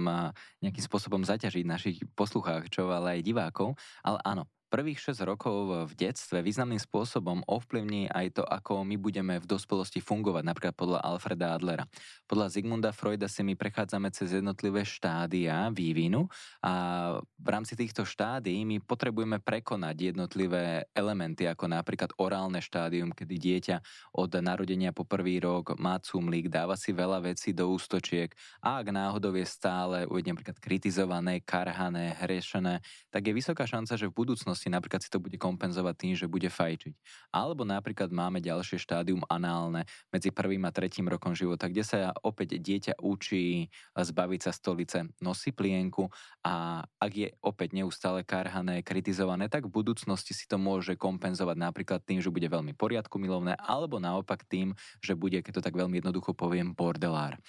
nejakým 0.60 0.84
spôsobom 0.84 1.22
zaťažiť 1.22 1.64
našich 1.64 1.98
poslucháčov, 2.18 2.90
ale 2.90 3.22
aj 3.22 3.28
divákov, 3.30 3.78
ale 4.02 4.18
áno, 4.26 4.50
prvých 4.72 5.12
6 5.12 5.28
rokov 5.28 5.92
v 5.92 5.94
detstve 6.00 6.40
významným 6.40 6.80
spôsobom 6.80 7.44
ovplyvní 7.44 8.08
aj 8.08 8.40
to, 8.40 8.44
ako 8.48 8.88
my 8.88 8.96
budeme 8.96 9.36
v 9.36 9.44
dospelosti 9.44 10.00
fungovať, 10.00 10.48
napríklad 10.48 10.76
podľa 10.80 11.04
Alfreda 11.04 11.60
Adlera. 11.60 11.84
Podľa 12.24 12.48
Zigmunda 12.48 12.96
Freuda 12.96 13.28
si 13.28 13.44
my 13.44 13.60
prechádzame 13.60 14.08
cez 14.16 14.32
jednotlivé 14.32 14.88
štádia 14.88 15.68
vývinu 15.76 16.32
a 16.64 16.74
v 17.20 17.48
rámci 17.52 17.76
týchto 17.76 18.08
štádií 18.08 18.64
my 18.64 18.80
potrebujeme 18.80 19.44
prekonať 19.44 20.16
jednotlivé 20.16 20.88
elementy, 20.96 21.52
ako 21.52 21.68
napríklad 21.68 22.16
orálne 22.16 22.64
štádium, 22.64 23.12
kedy 23.12 23.36
dieťa 23.36 23.78
od 24.16 24.32
narodenia 24.40 24.96
po 24.96 25.04
prvý 25.04 25.44
rok 25.44 25.76
má 25.76 26.00
cumlík, 26.00 26.48
dáva 26.48 26.80
si 26.80 26.96
veľa 26.96 27.20
vecí 27.20 27.52
do 27.52 27.68
ústočiek 27.68 28.32
a 28.64 28.80
ak 28.80 28.88
náhodou 28.88 29.36
je 29.36 29.44
stále, 29.44 30.08
uvediem 30.08 30.40
napríklad 30.40 30.64
kritizované, 30.64 31.44
karhané, 31.44 32.16
hrešené, 32.24 32.80
tak 33.12 33.28
je 33.28 33.34
vysoká 33.36 33.68
šanca, 33.68 34.00
že 34.00 34.08
v 34.08 34.16
budúcnosti 34.16 34.61
budúcnosti 34.62 34.70
napríklad 34.70 35.02
si 35.02 35.10
to 35.10 35.18
bude 35.18 35.38
kompenzovať 35.42 35.96
tým, 35.98 36.14
že 36.14 36.30
bude 36.30 36.50
fajčiť. 36.50 36.94
Alebo 37.34 37.66
napríklad 37.66 38.14
máme 38.14 38.38
ďalšie 38.44 38.78
štádium 38.78 39.26
análne 39.26 39.90
medzi 40.14 40.30
prvým 40.30 40.62
a 40.70 40.72
tretím 40.72 41.10
rokom 41.10 41.34
života, 41.34 41.66
kde 41.66 41.82
sa 41.82 41.98
opäť 42.22 42.62
dieťa 42.62 43.02
učí 43.02 43.72
zbaviť 43.98 44.40
sa 44.46 44.52
stolice, 44.54 45.10
nosí 45.18 45.50
plienku 45.50 46.14
a 46.46 46.86
ak 47.02 47.12
je 47.12 47.28
opäť 47.42 47.74
neustále 47.74 48.22
karhané, 48.22 48.86
kritizované, 48.86 49.50
tak 49.50 49.66
v 49.66 49.82
budúcnosti 49.82 50.38
si 50.38 50.46
to 50.46 50.62
môže 50.62 50.94
kompenzovať 51.00 51.58
napríklad 51.58 52.02
tým, 52.06 52.22
že 52.22 52.30
bude 52.30 52.46
veľmi 52.46 52.78
poriadku 52.78 53.18
milovné, 53.18 53.58
alebo 53.58 53.98
naopak 53.98 54.46
tým, 54.46 54.78
že 55.02 55.18
bude, 55.18 55.42
keď 55.42 55.62
to 55.62 55.66
tak 55.66 55.74
veľmi 55.74 55.98
jednoducho 56.04 56.38
poviem, 56.38 56.78
bordelár. 56.78 57.42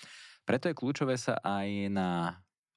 Preto 0.42 0.66
je 0.66 0.78
kľúčové 0.78 1.14
sa 1.14 1.38
aj 1.38 1.68
na 1.92 2.08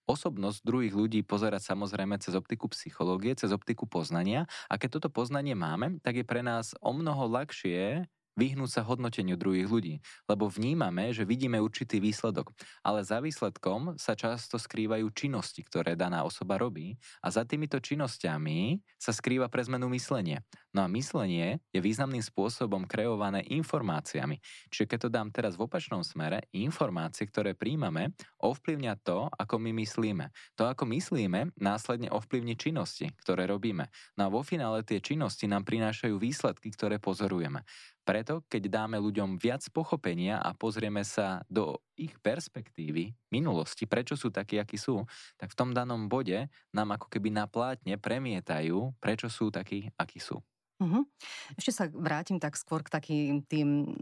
osobnosť 0.06 0.62
druhých 0.62 0.94
ľudí 0.94 1.20
pozerať 1.26 1.66
samozrejme 1.66 2.18
cez 2.22 2.38
optiku 2.38 2.70
psychológie, 2.72 3.34
cez 3.38 3.50
optiku 3.50 3.90
poznania. 3.90 4.46
A 4.70 4.78
keď 4.78 5.02
toto 5.02 5.10
poznanie 5.10 5.58
máme, 5.58 6.02
tak 6.02 6.22
je 6.22 6.26
pre 6.26 6.46
nás 6.46 6.78
o 6.82 6.94
mnoho 6.94 7.26
ľahšie 7.30 8.06
vyhnúť 8.36 8.70
sa 8.70 8.82
hodnoteniu 8.84 9.40
druhých 9.40 9.68
ľudí, 9.72 9.96
lebo 10.28 10.52
vnímame, 10.52 11.16
že 11.16 11.24
vidíme 11.24 11.58
určitý 11.64 12.04
výsledok, 12.04 12.52
ale 12.84 13.02
za 13.08 13.24
výsledkom 13.24 13.96
sa 13.96 14.14
často 14.14 14.60
skrývajú 14.60 15.08
činnosti, 15.16 15.64
ktoré 15.64 15.96
daná 15.96 16.28
osoba 16.28 16.60
robí. 16.60 17.00
A 17.24 17.32
za 17.32 17.48
týmito 17.48 17.80
činnosťami 17.80 18.84
sa 19.00 19.16
skrýva 19.16 19.48
pre 19.48 19.64
zmenu 19.64 19.88
myslenie. 19.96 20.44
No 20.76 20.84
a 20.84 20.92
myslenie 20.92 21.64
je 21.72 21.80
významným 21.80 22.20
spôsobom 22.20 22.84
kreované 22.84 23.48
informáciami. 23.48 24.44
Čiže 24.68 24.92
keď 24.92 25.00
to 25.08 25.10
dám 25.10 25.32
teraz 25.32 25.56
v 25.56 25.72
opačnom 25.72 26.04
smere, 26.04 26.52
informácie, 26.52 27.24
ktoré 27.32 27.56
príjmame, 27.56 28.12
ovplyvňa 28.44 29.00
to, 29.00 29.32
ako 29.40 29.56
my 29.56 29.72
myslíme. 29.72 30.36
To, 30.60 30.68
ako 30.68 30.84
myslíme, 30.92 31.56
následne 31.56 32.12
ovplyvní 32.12 32.60
činnosti, 32.60 33.08
ktoré 33.24 33.48
robíme. 33.48 33.88
No 34.20 34.28
a 34.28 34.34
vo 34.34 34.44
finále 34.44 34.84
tie 34.84 35.00
činnosti 35.00 35.48
nám 35.48 35.64
prinášajú 35.64 36.20
výsledky, 36.20 36.76
ktoré 36.76 37.00
pozorujeme. 37.00 37.64
Preto, 38.04 38.44
keď 38.52 38.68
dáme 38.68 39.00
ľuďom 39.00 39.40
viac 39.40 39.64
pochopenia 39.72 40.44
a 40.44 40.52
pozrieme 40.52 41.08
sa 41.08 41.42
do 41.48 41.80
ich 41.96 42.14
perspektívy 42.20 43.16
minulosti, 43.32 43.88
prečo 43.88 44.20
sú 44.20 44.28
takí, 44.28 44.60
akí 44.60 44.76
sú, 44.76 45.08
tak 45.40 45.56
v 45.56 45.58
tom 45.58 45.72
danom 45.72 46.12
bode 46.12 46.52
nám 46.76 47.00
ako 47.00 47.08
keby 47.08 47.32
na 47.32 47.48
plátne 47.48 47.96
premietajú, 47.96 48.92
prečo 49.00 49.32
sú 49.32 49.50
takí, 49.50 49.88
akí 49.96 50.20
sú. 50.20 50.44
Uh-huh. 50.82 51.08
Ešte 51.56 51.72
sa 51.72 51.84
vrátim 51.88 52.36
tak 52.36 52.60
skôr 52.60 52.84
k 52.84 52.92
takým 52.92 53.46
tým 53.48 53.96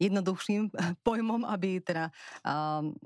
jednoduchším 0.00 0.72
pojmom, 1.06 1.46
aby 1.46 1.78
teda 1.78 2.10
um, 2.42 2.96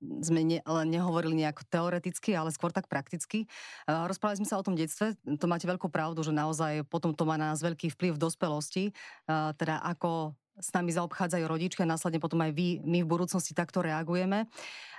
sme 0.00 0.40
ne, 0.44 0.58
ale 0.64 0.88
nehovorili 0.88 1.44
nejako 1.44 1.62
teoreticky, 1.68 2.32
ale 2.32 2.52
skôr 2.52 2.72
tak 2.72 2.88
prakticky. 2.88 3.44
Uh, 3.84 4.08
rozprávali 4.08 4.40
sme 4.40 4.48
sa 4.48 4.56
o 4.56 4.64
tom 4.64 4.76
detstve, 4.76 5.16
to 5.36 5.46
máte 5.48 5.68
veľkú 5.68 5.92
pravdu, 5.92 6.24
že 6.24 6.32
naozaj 6.32 6.88
potom 6.88 7.12
to 7.12 7.28
má 7.28 7.36
na 7.36 7.52
nás 7.52 7.60
veľký 7.60 7.92
vplyv 7.96 8.16
v 8.16 8.22
dospelosti, 8.22 8.84
uh, 9.28 9.52
teda 9.56 9.80
ako 9.84 10.32
s 10.58 10.70
nami 10.74 10.90
zaobchádzajú 10.90 11.44
rodičia, 11.46 11.88
následne 11.88 12.18
potom 12.18 12.42
aj 12.42 12.52
vy, 12.52 12.82
my 12.82 13.04
v 13.04 13.10
budúcnosti 13.10 13.54
takto 13.54 13.84
reagujeme. 13.84 14.50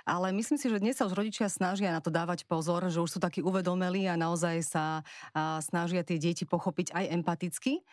Ale 0.02 0.34
myslím 0.34 0.58
si, 0.58 0.66
že 0.66 0.82
dnes 0.82 0.98
sa 0.98 1.06
už 1.06 1.14
rodičia 1.14 1.46
snažia 1.46 1.94
na 1.94 2.02
to 2.02 2.10
dávať 2.10 2.48
pozor, 2.48 2.82
že 2.90 2.98
už 2.98 3.18
sú 3.18 3.18
takí 3.22 3.38
uvedomelí 3.44 4.10
a 4.10 4.18
naozaj 4.18 4.56
sa 4.66 4.84
uh, 5.02 5.62
snažia 5.62 6.02
tie 6.02 6.18
deti 6.18 6.42
pochopiť 6.42 6.90
aj 6.90 7.04
empaticky. 7.14 7.86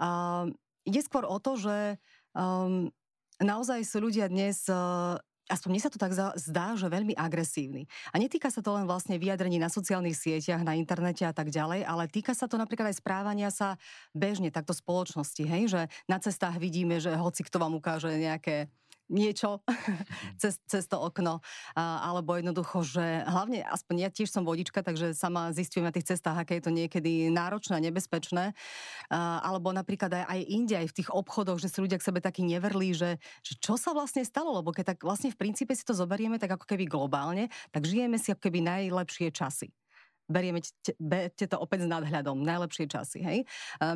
Uh, 0.00 0.48
ide 0.88 1.04
skôr 1.04 1.28
o 1.28 1.36
to, 1.36 1.60
že 1.60 2.00
um, 2.32 2.88
naozaj 3.40 3.84
sú 3.84 4.00
ľudia 4.00 4.32
dnes 4.32 4.64
uh, 4.72 5.20
aspoň 5.50 5.68
mne 5.74 5.82
sa 5.82 5.90
to 5.90 5.98
tak 5.98 6.14
zdá, 6.14 6.66
že 6.78 6.86
veľmi 6.86 7.18
agresívny. 7.18 7.90
A 8.14 8.22
netýka 8.22 8.48
sa 8.48 8.62
to 8.62 8.70
len 8.78 8.86
vlastne 8.86 9.18
vyjadrení 9.18 9.58
na 9.58 9.66
sociálnych 9.66 10.14
sieťach, 10.14 10.62
na 10.62 10.78
internete 10.78 11.26
a 11.26 11.34
tak 11.34 11.50
ďalej, 11.50 11.82
ale 11.82 12.06
týka 12.06 12.32
sa 12.32 12.46
to 12.46 12.54
napríklad 12.54 12.94
aj 12.94 13.02
správania 13.02 13.50
sa 13.50 13.74
bežne 14.14 14.54
takto 14.54 14.70
spoločnosti, 14.70 15.42
hej, 15.42 15.62
že 15.66 15.80
na 16.06 16.22
cestách 16.22 16.56
vidíme, 16.62 17.02
že 17.02 17.10
hoci 17.18 17.42
kto 17.42 17.58
vám 17.58 17.74
ukáže 17.74 18.14
nejaké 18.14 18.70
niečo 19.10 19.60
cez, 20.40 20.62
cez 20.64 20.86
to 20.86 20.96
okno, 20.96 21.42
a, 21.74 21.82
alebo 22.06 22.38
jednoducho, 22.38 22.86
že 22.86 23.26
hlavne, 23.26 23.66
aspoň 23.66 23.96
ja 24.06 24.10
tiež 24.10 24.30
som 24.30 24.46
vodička, 24.46 24.80
takže 24.80 25.12
sama 25.12 25.50
zistujem 25.50 25.84
na 25.84 25.92
tých 25.92 26.14
cestách, 26.14 26.46
aké 26.46 26.62
je 26.62 26.64
to 26.64 26.72
niekedy 26.72 27.28
náročné, 27.28 27.82
nebezpečné, 27.82 28.54
a, 29.10 29.42
alebo 29.42 29.74
napríklad 29.74 30.14
aj, 30.14 30.24
aj 30.30 30.40
inde, 30.46 30.74
aj 30.78 30.88
v 30.88 30.96
tých 31.02 31.10
obchodoch, 31.10 31.58
že 31.58 31.68
sú 31.68 31.84
ľudia 31.84 31.98
k 31.98 32.06
sebe 32.06 32.22
takí 32.22 32.46
neverlí, 32.46 32.94
že, 32.94 33.18
že 33.42 33.58
čo 33.58 33.74
sa 33.74 33.90
vlastne 33.90 34.22
stalo, 34.22 34.54
lebo 34.62 34.70
keď 34.70 34.94
tak 34.96 35.02
vlastne 35.02 35.34
v 35.34 35.36
princípe 35.36 35.74
si 35.74 35.82
to 35.82 35.92
zoberieme 35.92 36.38
tak 36.38 36.54
ako 36.54 36.64
keby 36.64 36.86
globálne, 36.86 37.50
tak 37.74 37.84
žijeme 37.84 38.16
si 38.16 38.30
ako 38.30 38.46
keby 38.46 38.62
najlepšie 38.62 39.34
časy. 39.34 39.74
Berieme 40.30 40.62
te, 40.62 40.94
to 41.50 41.58
opäť 41.58 41.84
s 41.84 41.88
nadhľadom, 41.90 42.38
najlepšie 42.46 42.86
časy. 42.86 43.18
Hej? 43.18 43.38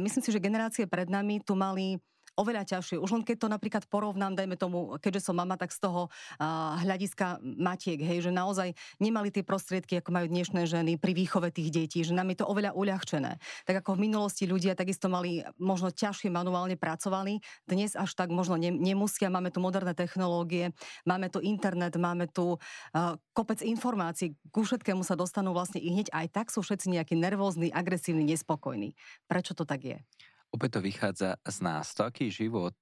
myslím 0.03 0.23
si, 0.27 0.35
že 0.35 0.43
generácie 0.43 0.91
pred 0.91 1.07
nami 1.07 1.39
tu 1.39 1.55
mali 1.55 2.03
oveľa 2.35 2.67
ťažšie. 2.67 2.99
Už 2.99 3.11
len 3.15 3.23
keď 3.23 3.47
to 3.47 3.49
napríklad 3.51 3.85
porovnám, 3.87 4.35
dajme 4.35 4.59
tomu, 4.59 4.99
keďže 4.99 5.31
som 5.31 5.39
mama, 5.39 5.55
tak 5.55 5.71
z 5.71 5.83
toho 5.83 6.11
uh, 6.11 6.79
hľadiska 6.83 7.39
matiek, 7.43 7.99
hej, 8.03 8.27
že 8.27 8.31
naozaj 8.35 8.75
nemali 8.99 9.31
tie 9.31 9.47
prostriedky, 9.47 9.99
ako 10.03 10.11
majú 10.11 10.27
dnešné 10.31 10.67
ženy 10.67 10.99
pri 10.99 11.15
výchove 11.15 11.51
tých 11.55 11.71
detí, 11.71 12.03
že 12.03 12.15
nám 12.15 12.35
je 12.35 12.43
to 12.43 12.47
oveľa 12.51 12.75
uľahčené. 12.75 13.39
Tak 13.67 13.87
ako 13.87 13.99
v 13.99 14.11
minulosti 14.11 14.45
ľudia 14.51 14.75
takisto 14.75 15.07
mali 15.07 15.47
možno 15.59 15.95
ťažšie 15.95 16.31
manuálne 16.31 16.75
pracovali, 16.75 17.39
dnes 17.71 17.95
až 17.95 18.11
tak 18.19 18.35
možno 18.35 18.59
ne, 18.59 18.75
nemusia, 18.75 19.31
máme 19.31 19.55
tu 19.55 19.63
moderné 19.63 19.95
technológie, 19.95 20.75
máme 21.07 21.31
tu 21.31 21.39
internet, 21.39 21.95
máme 21.95 22.27
tu 22.31 22.59
uh, 22.59 23.15
kopec 23.31 23.63
informácií, 23.63 24.35
ku 24.51 24.67
všetkému 24.67 25.07
sa 25.07 25.15
dostanú 25.15 25.55
vlastne 25.55 25.79
i 25.79 25.89
hneď, 25.91 26.11
aj 26.11 26.27
tak 26.35 26.47
sú 26.51 26.67
všetci 26.67 26.91
nejakí 26.91 27.15
nervózni, 27.15 27.71
agresívni, 27.71 28.27
nespokojní. 28.27 28.99
Prečo 29.31 29.55
to 29.55 29.63
tak 29.63 29.87
je? 29.87 29.99
Opäť 30.55 30.79
to 30.79 30.81
vychádza 30.87 31.35
z 31.43 31.57
nás. 31.67 31.91
To, 31.99 32.07
aký 32.07 32.31
život 32.31 32.79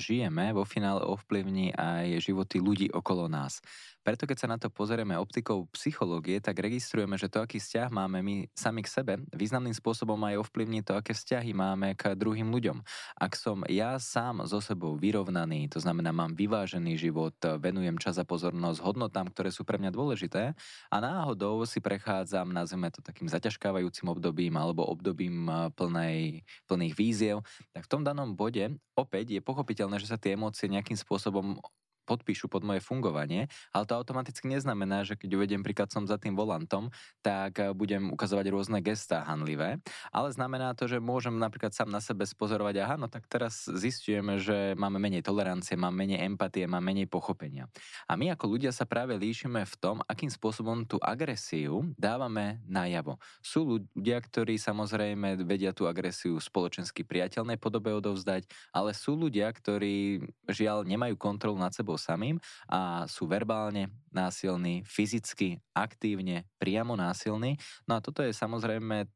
žijeme, 0.00 0.50
vo 0.54 0.66
finále 0.66 1.02
ovplyvní 1.04 1.74
aj 1.74 2.24
životy 2.24 2.58
ľudí 2.58 2.88
okolo 2.90 3.28
nás. 3.28 3.62
Preto 4.04 4.28
keď 4.28 4.36
sa 4.36 4.52
na 4.52 4.60
to 4.60 4.68
pozrieme 4.68 5.16
optikou 5.16 5.64
psychológie, 5.72 6.36
tak 6.36 6.60
registrujeme, 6.60 7.16
že 7.16 7.32
to, 7.32 7.40
aký 7.40 7.56
vzťah 7.56 7.88
máme 7.88 8.20
my 8.20 8.52
sami 8.52 8.84
k 8.84 8.92
sebe, 8.92 9.12
významným 9.32 9.72
spôsobom 9.72 10.20
aj 10.28 10.44
ovplyvní 10.44 10.84
to, 10.84 10.92
aké 10.92 11.16
vzťahy 11.16 11.56
máme 11.56 11.96
k 11.96 12.12
druhým 12.12 12.52
ľuďom. 12.52 12.84
Ak 13.16 13.32
som 13.32 13.64
ja 13.64 13.96
sám 13.96 14.44
so 14.44 14.60
sebou 14.60 15.00
vyrovnaný, 15.00 15.72
to 15.72 15.80
znamená, 15.80 16.12
mám 16.12 16.36
vyvážený 16.36 17.00
život, 17.00 17.32
venujem 17.56 17.96
čas 17.96 18.20
a 18.20 18.28
pozornosť 18.28 18.84
hodnotám, 18.84 19.32
ktoré 19.32 19.48
sú 19.48 19.64
pre 19.64 19.80
mňa 19.80 19.88
dôležité 19.88 20.52
a 20.92 20.96
náhodou 21.00 21.64
si 21.64 21.80
prechádzam, 21.80 22.52
nazveme 22.52 22.92
to 22.92 23.00
takým 23.00 23.32
zaťažkávajúcim 23.32 24.04
obdobím 24.12 24.60
alebo 24.60 24.84
obdobím 24.84 25.48
plnej, 25.80 26.44
plných 26.68 26.92
víziev, 26.92 27.40
tak 27.72 27.88
v 27.88 27.90
tom 27.90 28.04
danom 28.04 28.36
bode 28.36 28.68
opäť 29.00 29.32
je 29.32 29.40
pochopiteľné, 29.44 30.00
že 30.00 30.08
sa 30.08 30.18
tie 30.18 30.34
emócie 30.34 30.66
nejakým 30.66 30.96
spôsobom 30.96 31.60
podpíšu 32.04 32.52
pod 32.52 32.62
moje 32.62 32.84
fungovanie, 32.84 33.48
ale 33.72 33.84
to 33.88 33.96
automaticky 33.96 34.46
neznamená, 34.46 35.02
že 35.02 35.16
keď 35.16 35.40
uvediem 35.40 35.64
príklad 35.64 35.88
som 35.90 36.04
za 36.04 36.20
tým 36.20 36.36
volantom, 36.36 36.92
tak 37.24 37.58
eh, 37.58 37.72
budem 37.72 38.12
ukazovať 38.12 38.46
rôzne 38.52 38.78
gestá 38.84 39.24
hanlivé, 39.24 39.80
ale 40.12 40.28
znamená 40.30 40.76
to, 40.76 40.86
že 40.86 41.00
môžem 41.00 41.34
napríklad 41.36 41.72
sám 41.72 41.88
na 41.88 41.98
sebe 41.98 42.28
spozorovať, 42.28 42.74
aha, 42.84 42.96
no 43.00 43.08
tak 43.08 43.24
teraz 43.26 43.66
zistujeme, 43.66 44.36
že 44.38 44.76
máme 44.76 45.00
menej 45.00 45.24
tolerancie, 45.24 45.74
máme 45.74 46.04
menej 46.04 46.22
empatie, 46.28 46.68
máme 46.68 46.94
menej 46.94 47.08
pochopenia. 47.08 47.66
A 48.06 48.14
my 48.14 48.36
ako 48.36 48.54
ľudia 48.54 48.70
sa 48.70 48.84
práve 48.84 49.16
líšime 49.16 49.64
v 49.64 49.74
tom, 49.80 49.96
akým 50.04 50.28
spôsobom 50.28 50.84
tú 50.84 51.00
agresiu 51.00 51.88
dávame 51.96 52.60
najavo. 52.68 53.16
Sú 53.40 53.64
ľudia, 53.64 54.20
ktorí 54.20 54.60
samozrejme 54.60 55.40
vedia 55.42 55.72
tú 55.72 55.88
agresiu 55.88 56.36
spoločensky 56.36 57.02
priateľnej 57.02 57.56
podobe 57.56 57.90
odovzdať, 57.96 58.44
ale 58.70 58.92
sú 58.92 59.16
ľudia, 59.16 59.48
ktorí 59.48 60.26
žiaľ 60.50 60.84
nemajú 60.84 61.16
kontrolu 61.16 61.56
nad 61.56 61.72
sebou 61.72 61.93
samým 61.96 62.38
a 62.68 63.04
sú 63.08 63.26
verbálne 63.26 63.90
násilní, 64.10 64.84
fyzicky, 64.86 65.58
aktívne, 65.74 66.46
priamo 66.60 66.94
násilní. 66.94 67.56
No 67.88 67.98
a 67.98 68.00
toto 68.02 68.22
je 68.22 68.34
samozrejme 68.34 69.08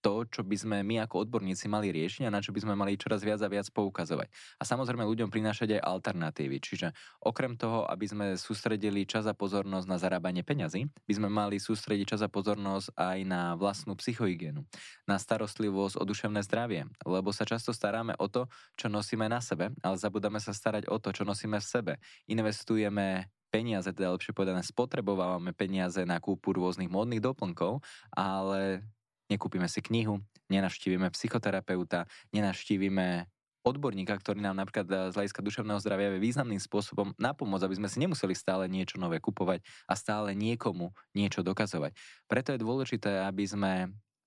to, 0.00 0.24
čo 0.26 0.40
by 0.42 0.56
sme 0.56 0.76
my 0.80 1.04
ako 1.04 1.28
odborníci 1.28 1.68
mali 1.68 1.92
riešiť 1.92 2.26
a 2.26 2.34
na 2.34 2.40
čo 2.40 2.50
by 2.50 2.60
sme 2.64 2.74
mali 2.74 2.96
čoraz 2.96 3.20
viac 3.20 3.40
a 3.44 3.48
viac 3.48 3.68
poukazovať. 3.70 4.32
A 4.58 4.62
samozrejme 4.64 5.04
ľuďom 5.04 5.28
prinášať 5.28 5.78
aj 5.78 5.84
alternatívy. 5.84 6.56
Čiže 6.60 6.96
okrem 7.20 7.54
toho, 7.60 7.84
aby 7.86 8.06
sme 8.08 8.26
sústredili 8.40 9.04
čas 9.04 9.28
a 9.28 9.36
pozornosť 9.36 9.86
na 9.86 10.00
zarábanie 10.00 10.40
peňazí, 10.40 10.88
by 10.88 11.14
sme 11.14 11.28
mali 11.28 11.60
sústrediť 11.60 12.16
čas 12.16 12.20
a 12.24 12.32
pozornosť 12.32 12.96
aj 12.96 13.18
na 13.28 13.54
vlastnú 13.54 13.94
psychohygienu, 13.94 14.64
na 15.04 15.16
starostlivosť 15.20 16.00
o 16.00 16.04
duševné 16.08 16.40
zdravie, 16.44 16.88
lebo 17.04 17.30
sa 17.30 17.44
často 17.44 17.70
staráme 17.76 18.16
o 18.16 18.26
to, 18.26 18.48
čo 18.80 18.88
nosíme 18.88 19.28
na 19.28 19.44
sebe, 19.44 19.70
ale 19.84 19.96
zabudáme 20.00 20.40
sa 20.40 20.56
starať 20.56 20.88
o 20.88 20.96
to, 20.96 21.12
čo 21.12 21.22
nosíme 21.28 21.60
v 21.60 21.66
sebe. 21.66 21.92
Investujeme 22.26 23.28
peniaze, 23.50 23.90
teda 23.90 24.14
lepšie 24.14 24.32
povedané, 24.32 24.62
spotrebovávame 24.62 25.50
peniaze 25.52 26.06
na 26.06 26.22
kúpu 26.22 26.54
rôznych 26.54 26.88
módnych 26.88 27.18
doplnkov, 27.18 27.82
ale 28.14 28.86
nekúpime 29.30 29.70
si 29.70 29.80
knihu, 29.80 30.18
nenavštívime 30.50 31.08
psychoterapeuta, 31.14 32.10
nenavštívime 32.34 33.30
odborníka, 33.62 34.16
ktorý 34.16 34.40
nám 34.40 34.56
napríklad 34.58 34.86
eh, 34.88 34.96
z 35.12 35.14
hľadiska 35.16 35.40
duševného 35.44 35.80
zdravia 35.80 36.12
vie 36.16 36.20
významným 36.26 36.60
spôsobom 36.60 37.12
napomôcť, 37.20 37.64
aby 37.64 37.78
sme 37.78 37.88
si 37.88 37.98
nemuseli 38.02 38.34
stále 38.34 38.66
niečo 38.66 38.96
nové 38.96 39.20
kupovať 39.20 39.62
a 39.86 39.94
stále 39.96 40.32
niekomu 40.32 40.92
niečo 41.12 41.44
dokazovať. 41.44 41.94
Preto 42.26 42.56
je 42.56 42.58
dôležité, 42.60 43.24
aby 43.24 43.44
sme 43.46 43.72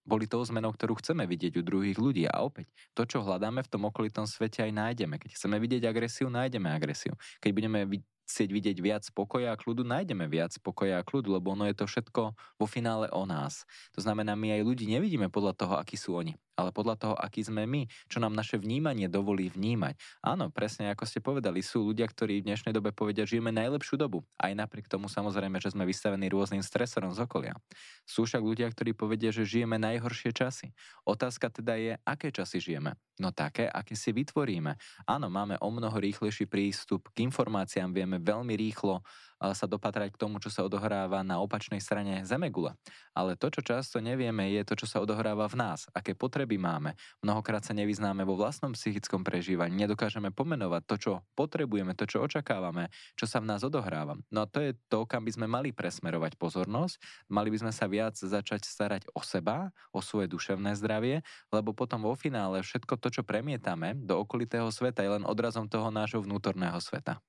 boli 0.03 0.27
tou 0.27 0.43
zmenou, 0.43 0.75
ktorú 0.75 0.99
chceme 0.99 1.23
vidieť 1.23 1.59
u 1.59 1.63
druhých 1.63 1.95
ľudí. 1.95 2.27
A 2.27 2.43
opäť, 2.43 2.67
to, 2.91 3.07
čo 3.07 3.23
hľadáme 3.23 3.63
v 3.63 3.71
tom 3.71 3.87
okolitom 3.87 4.27
svete, 4.27 4.59
aj 4.59 4.75
nájdeme. 4.75 5.15
Keď 5.15 5.39
chceme 5.39 5.55
vidieť 5.63 5.87
agresiu, 5.87 6.27
nájdeme 6.27 6.67
agresiu. 6.75 7.15
Keď 7.39 7.51
budeme 7.55 8.03
chcieť 8.25 8.49
vidieť 8.49 8.77
viac 8.79 9.03
pokoja 9.11 9.53
a 9.53 9.59
kľudu, 9.59 9.83
nájdeme 9.83 10.27
viac 10.31 10.55
pokoja 10.63 10.99
a 10.99 11.05
kľudu, 11.05 11.35
lebo 11.35 11.53
ono 11.53 11.67
je 11.67 11.75
to 11.75 11.85
všetko 11.87 12.21
vo 12.33 12.65
finále 12.65 13.11
o 13.11 13.23
nás. 13.27 13.67
To 13.95 13.99
znamená, 13.99 14.33
my 14.33 14.55
aj 14.59 14.61
ľudí 14.63 14.85
nevidíme 14.87 15.27
podľa 15.27 15.53
toho, 15.55 15.73
akí 15.75 15.99
sú 15.99 16.15
oni 16.15 16.33
ale 16.53 16.69
podľa 16.69 16.95
toho, 16.97 17.15
aký 17.17 17.41
sme 17.41 17.65
my, 17.65 17.89
čo 18.07 18.21
nám 18.21 18.37
naše 18.37 18.61
vnímanie 18.61 19.09
dovolí 19.09 19.49
vnímať. 19.49 19.97
Áno, 20.21 20.53
presne 20.53 20.93
ako 20.93 21.03
ste 21.05 21.19
povedali, 21.19 21.65
sú 21.65 21.89
ľudia, 21.89 22.05
ktorí 22.05 22.41
v 22.41 22.53
dnešnej 22.53 22.73
dobe 22.73 22.93
povedia, 22.93 23.25
že 23.25 23.37
žijeme 23.37 23.49
najlepšiu 23.49 23.97
dobu. 23.97 24.21
Aj 24.37 24.53
napriek 24.53 24.85
tomu 24.85 25.09
samozrejme, 25.09 25.57
že 25.57 25.73
sme 25.73 25.89
vystavení 25.89 26.29
rôznym 26.29 26.61
stresorom 26.61 27.09
z 27.11 27.25
okolia. 27.25 27.57
Sú 28.05 28.29
však 28.29 28.45
ľudia, 28.45 28.69
ktorí 28.69 28.93
povedia, 28.93 29.33
že 29.33 29.47
žijeme 29.47 29.81
najhoršie 29.81 30.29
časy. 30.29 30.71
Otázka 31.09 31.49
teda 31.49 31.73
je, 31.81 31.93
aké 32.05 32.29
časy 32.29 32.61
žijeme. 32.61 32.93
No 33.17 33.29
také, 33.29 33.69
aké 33.69 33.93
si 33.93 34.09
vytvoríme. 34.09 34.77
Áno, 35.05 35.29
máme 35.29 35.57
o 35.61 35.69
mnoho 35.69 35.97
rýchlejší 35.97 36.49
prístup 36.49 37.13
k 37.13 37.25
informáciám, 37.25 37.93
vieme 37.93 38.17
veľmi 38.17 38.53
rýchlo 38.57 39.05
sa 39.51 39.67
dopatrať 39.67 40.15
k 40.15 40.21
tomu, 40.23 40.39
čo 40.39 40.47
sa 40.47 40.63
odohráva 40.63 41.19
na 41.19 41.43
opačnej 41.43 41.83
strane 41.83 42.23
Zemegule. 42.23 42.79
Ale 43.11 43.35
to, 43.35 43.51
čo 43.51 43.59
často 43.59 43.99
nevieme, 43.99 44.47
je 44.55 44.63
to, 44.63 44.79
čo 44.79 44.87
sa 44.87 45.03
odohráva 45.03 45.51
v 45.51 45.59
nás, 45.59 45.83
aké 45.91 46.15
potreby 46.15 46.42
máme. 46.45 46.93
Mnohokrát 47.23 47.63
sa 47.63 47.71
nevyznáme 47.71 48.27
vo 48.27 48.35
vlastnom 48.37 48.75
psychickom 48.75 49.23
prežívaní, 49.23 49.73
nedokážeme 49.87 50.29
pomenovať 50.29 50.81
to, 50.85 50.95
čo 50.99 51.11
potrebujeme, 51.33 51.95
to, 51.95 52.05
čo 52.05 52.21
očakávame, 52.23 52.91
čo 53.15 53.25
sa 53.25 53.41
v 53.41 53.49
nás 53.49 53.63
odohráva. 53.65 54.19
No 54.29 54.43
a 54.43 54.49
to 54.49 54.59
je 54.61 54.71
to, 54.87 55.07
kam 55.07 55.23
by 55.23 55.31
sme 55.33 55.47
mali 55.49 55.71
presmerovať 55.71 56.35
pozornosť, 56.37 56.99
mali 57.31 57.49
by 57.49 57.57
sme 57.67 57.71
sa 57.73 57.85
viac 57.89 58.15
začať 58.19 58.67
starať 58.67 59.09
o 59.15 59.21
seba, 59.23 59.73
o 59.95 59.99
svoje 59.99 60.29
duševné 60.29 60.75
zdravie, 60.77 61.25
lebo 61.49 61.71
potom 61.71 62.03
vo 62.05 62.13
finále 62.13 62.61
všetko 62.61 62.99
to, 62.99 63.07
čo 63.09 63.21
premietame 63.25 63.95
do 63.97 64.19
okolitého 64.21 64.69
sveta, 64.69 65.01
je 65.01 65.19
len 65.19 65.27
odrazom 65.27 65.67
toho 65.67 65.89
nášho 65.89 66.21
vnútorného 66.21 66.77
sveta. 66.83 67.19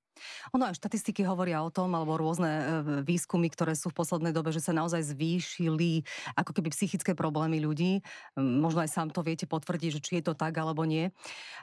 Ono 0.55 0.63
aj 0.65 0.77
štatistiky 0.79 1.25
hovoria 1.27 1.61
o 1.61 1.73
tom, 1.73 1.93
alebo 1.93 2.15
rôzne 2.15 2.51
e, 2.51 2.63
výskumy, 3.03 3.51
ktoré 3.51 3.73
sú 3.75 3.91
v 3.91 3.99
poslednej 3.99 4.31
dobe, 4.31 4.51
že 4.55 4.63
sa 4.63 4.75
naozaj 4.75 5.15
zvýšili 5.15 6.05
ako 6.35 6.51
keby 6.55 6.69
psychické 6.71 7.11
problémy 7.13 7.59
ľudí. 7.61 8.03
Možno 8.37 8.83
aj 8.83 8.91
sám 8.91 9.09
to 9.11 9.25
viete 9.25 9.45
potvrdiť, 9.45 9.89
že 9.99 10.03
či 10.03 10.11
je 10.19 10.31
to 10.31 10.33
tak 10.33 10.55
alebo 10.57 10.83
nie. 10.87 11.11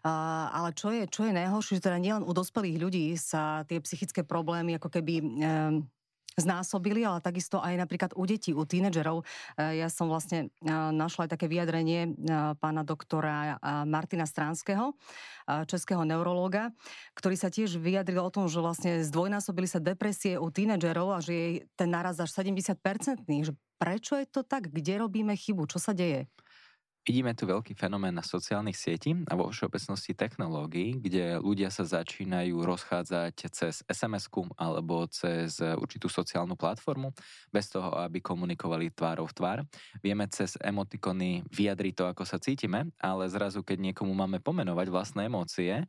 Ale 0.05 0.75
čo 0.77 0.93
je, 0.93 1.09
čo 1.09 1.27
je 1.29 1.37
najhoršie, 1.37 1.79
že 1.79 1.87
teda 1.89 1.99
nielen 1.99 2.27
u 2.27 2.33
dospelých 2.33 2.77
ľudí 2.79 3.07
sa 3.19 3.65
tie 3.69 3.81
psychické 3.81 4.27
problémy 4.27 4.77
ako 4.77 4.89
keby 4.89 5.15
znásobili, 6.37 7.05
ale 7.05 7.21
takisto 7.21 7.61
aj 7.61 7.77
napríklad 7.77 8.11
u 8.17 8.25
detí, 8.25 8.57
u 8.57 8.65
tínedžerov. 8.65 9.25
E, 9.59 9.85
ja 9.85 9.89
som 9.93 10.09
vlastne 10.09 10.49
e, 10.49 10.71
našla 10.73 11.29
aj 11.29 11.31
také 11.37 11.47
vyjadrenie 11.49 12.01
e, 12.09 12.11
pána 12.57 12.83
doktora 12.87 13.59
Martina 13.85 14.25
Stránskeho, 14.25 14.95
českého 15.67 16.03
neurológa, 16.07 16.71
ktorý 17.19 17.35
sa 17.35 17.51
tiež 17.51 17.77
vyjadril 17.79 18.23
o 18.23 18.31
tom, 18.33 18.47
že 18.47 18.63
vlastne 18.63 19.03
zdvojnásobili 19.03 19.67
sa 19.67 19.83
depresie 19.83 20.39
u 20.39 20.49
tínedžerov 20.49 21.09
a 21.15 21.19
že 21.19 21.33
je 21.35 21.49
ten 21.75 21.91
naraz 21.91 22.19
až 22.23 22.31
70-percentný. 22.31 23.51
Že 23.51 23.53
prečo 23.77 24.15
je 24.15 24.27
to 24.31 24.47
tak? 24.47 24.71
Kde 24.71 25.03
robíme 25.03 25.35
chybu? 25.35 25.67
Čo 25.67 25.83
sa 25.83 25.93
deje? 25.93 26.31
Vidíme 27.03 27.35
tu 27.35 27.51
veľký 27.51 27.75
fenomén 27.75 28.15
na 28.15 28.23
sociálnych 28.23 28.79
sietí 28.79 29.11
a 29.27 29.35
vo 29.35 29.51
všeobecnosti 29.51 30.15
technológií, 30.15 31.03
kde 31.03 31.43
ľudia 31.43 31.67
sa 31.67 31.83
začínajú 31.83 32.63
rozchádzať 32.63 33.35
cez 33.51 33.83
sms 33.91 34.31
alebo 34.55 35.11
cez 35.11 35.59
určitú 35.59 36.07
sociálnu 36.07 36.55
platformu, 36.55 37.11
bez 37.51 37.75
toho, 37.75 37.91
aby 37.99 38.23
komunikovali 38.23 38.95
tvárov 38.95 39.27
v 39.27 39.35
tvár. 39.35 39.59
Vieme 39.99 40.31
cez 40.31 40.55
emotikony 40.63 41.43
vyjadriť 41.51 41.95
to, 41.99 42.05
ako 42.07 42.23
sa 42.23 42.39
cítime, 42.39 42.95
ale 43.03 43.27
zrazu, 43.27 43.67
keď 43.67 43.91
niekomu 43.91 44.15
máme 44.15 44.39
pomenovať 44.39 44.87
vlastné 44.87 45.27
emócie, 45.27 45.83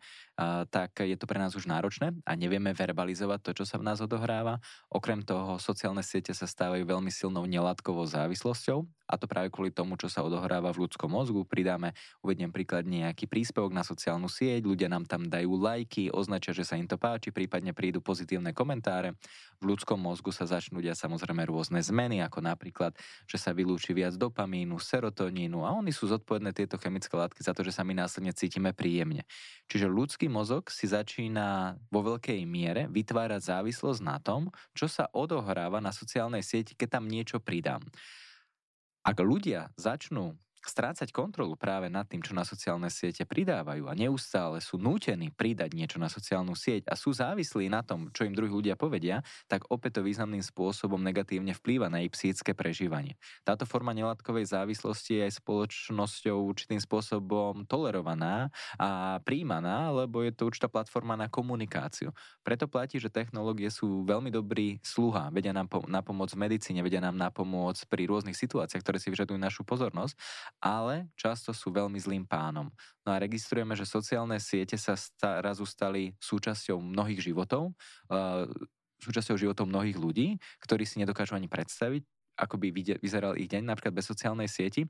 tak 0.69 0.97
je 1.05 1.13
to 1.13 1.29
pre 1.29 1.37
nás 1.37 1.53
už 1.53 1.69
náročné 1.69 2.13
a 2.25 2.31
nevieme 2.33 2.73
verbalizovať 2.73 3.39
to, 3.45 3.51
čo 3.61 3.65
sa 3.69 3.77
v 3.77 3.85
nás 3.85 4.01
odohráva. 4.01 4.57
Okrem 4.89 5.21
toho, 5.21 5.61
sociálne 5.61 6.01
siete 6.01 6.33
sa 6.33 6.49
stávajú 6.49 6.81
veľmi 6.89 7.13
silnou 7.13 7.45
nelátkovou 7.45 8.05
závislosťou 8.09 8.81
a 9.05 9.13
to 9.19 9.29
práve 9.29 9.53
kvôli 9.53 9.69
tomu, 9.69 9.93
čo 9.93 10.09
sa 10.09 10.25
odohráva 10.25 10.73
v 10.73 10.87
ľudskom 10.87 11.11
mozgu. 11.11 11.45
Pridáme, 11.45 11.93
uvediem 12.25 12.49
príklad, 12.49 12.87
nejaký 12.87 13.29
príspevok 13.29 13.69
na 13.69 13.85
sociálnu 13.85 14.25
sieť, 14.25 14.65
ľudia 14.65 14.89
nám 14.89 15.05
tam 15.05 15.29
dajú 15.29 15.53
lajky, 15.53 16.09
označia, 16.09 16.55
že 16.55 16.65
sa 16.65 16.79
im 16.79 16.89
to 16.89 16.97
páči, 16.97 17.29
prípadne 17.29 17.75
prídu 17.75 18.01
pozitívne 18.01 18.55
komentáre. 18.55 19.13
V 19.61 19.69
ľudskom 19.69 20.01
mozgu 20.01 20.33
sa 20.33 20.49
začnú 20.49 20.81
diať 20.81 21.05
samozrejme 21.05 21.45
rôzne 21.45 21.83
zmeny, 21.83 22.25
ako 22.25 22.41
napríklad, 22.41 22.97
že 23.29 23.37
sa 23.37 23.53
vylúči 23.53 23.93
viac 23.93 24.17
dopamínu, 24.17 24.81
serotonínu 24.81 25.61
a 25.61 25.75
oni 25.77 25.93
sú 25.93 26.09
zodpovedné 26.09 26.55
tieto 26.55 26.81
chemické 26.81 27.13
látky 27.13 27.43
za 27.43 27.53
to, 27.53 27.61
že 27.61 27.75
sa 27.75 27.85
my 27.85 27.93
následne 27.93 28.33
cítime 28.33 28.73
príjemne. 28.73 29.27
Čiže 29.69 29.91
ľudský 29.91 30.22
mozog 30.27 30.67
si 30.69 30.87
začína 30.89 31.79
vo 31.87 32.01
veľkej 32.03 32.43
miere 32.43 32.91
vytvárať 32.91 33.41
závislosť 33.41 34.01
na 34.03 34.17
tom, 34.19 34.51
čo 34.75 34.91
sa 34.91 35.07
odohráva 35.11 35.79
na 35.79 35.95
sociálnej 35.95 36.43
sieti, 36.43 36.75
keď 36.75 36.99
tam 36.99 37.05
niečo 37.07 37.39
pridám. 37.39 37.83
Ak 39.03 39.19
ľudia 39.19 39.71
začnú 39.75 40.39
strácať 40.69 41.09
kontrolu 41.11 41.55
práve 41.59 41.91
nad 41.91 42.07
tým, 42.07 42.23
čo 42.23 42.31
na 42.31 42.47
sociálne 42.47 42.87
siete 42.87 43.27
pridávajú 43.27 43.87
a 43.87 43.93
neustále 43.97 44.63
sú 44.63 44.79
nútení 44.79 45.31
pridať 45.33 45.75
niečo 45.75 45.97
na 45.99 46.07
sociálnu 46.07 46.55
sieť 46.55 46.87
a 46.87 46.95
sú 46.95 47.11
závislí 47.11 47.67
na 47.67 47.83
tom, 47.83 48.09
čo 48.11 48.23
im 48.27 48.35
druhí 48.35 48.51
ľudia 48.51 48.79
povedia, 48.79 49.21
tak 49.47 49.67
opäť 49.69 49.99
to 49.99 50.07
významným 50.07 50.41
spôsobom 50.41 50.99
negatívne 51.01 51.53
vplýva 51.55 51.87
na 51.91 52.01
ich 52.01 52.11
psychické 52.15 52.55
prežívanie. 52.55 53.19
Táto 53.43 53.67
forma 53.67 53.91
nelátkovej 53.93 54.49
závislosti 54.49 55.19
je 55.19 55.25
aj 55.29 55.33
spoločnosťou 55.43 56.37
určitým 56.39 56.79
spôsobom 56.81 57.65
tolerovaná 57.67 58.53
a 58.79 59.19
príjmaná, 59.21 59.91
lebo 59.91 60.23
je 60.23 60.31
to 60.33 60.49
určitá 60.49 60.67
platforma 60.71 61.13
na 61.13 61.27
komunikáciu. 61.27 62.15
Preto 62.41 62.65
platí, 62.69 62.97
že 62.97 63.11
technológie 63.11 63.69
sú 63.69 64.03
veľmi 64.03 64.33
dobrý 64.33 64.79
sluha, 64.81 65.29
vedia 65.33 65.51
nám 65.51 65.69
na 65.89 66.01
pomoc 66.05 66.29
v 66.33 66.41
medicíne, 66.41 66.83
vedia 66.85 67.03
nám 67.03 67.17
na 67.17 67.29
pomoc 67.29 67.77
pri 67.89 68.07
rôznych 68.07 68.37
situáciách, 68.37 68.81
ktoré 68.81 68.97
si 68.99 69.09
vyžadujú 69.11 69.39
našu 69.39 69.61
pozornosť 69.65 70.15
ale 70.59 71.09
často 71.17 71.55
sú 71.55 71.73
veľmi 71.73 71.97
zlým 71.97 72.23
pánom. 72.27 72.69
No 73.03 73.09
a 73.15 73.21
registrujeme, 73.21 73.73
že 73.73 73.87
sociálne 73.87 74.37
siete 74.37 74.77
sa 74.79 74.95
razu 75.41 75.63
stali 75.63 76.13
súčasťou 76.19 76.79
mnohých 76.79 77.21
životov, 77.31 77.73
uh, 78.11 78.47
súčasťou 79.03 79.35
životov 79.35 79.67
mnohých 79.67 79.99
ľudí, 79.99 80.27
ktorí 80.63 80.87
si 80.87 81.03
nedokážu 81.03 81.35
ani 81.35 81.51
predstaviť, 81.51 82.03
ako 82.37 82.57
by 82.57 82.97
vyzeral 82.99 83.37
ich 83.37 83.49
deň, 83.49 83.69
napríklad 83.69 83.93
bez 83.93 84.09
sociálnej 84.09 84.49
sieti. 84.49 84.89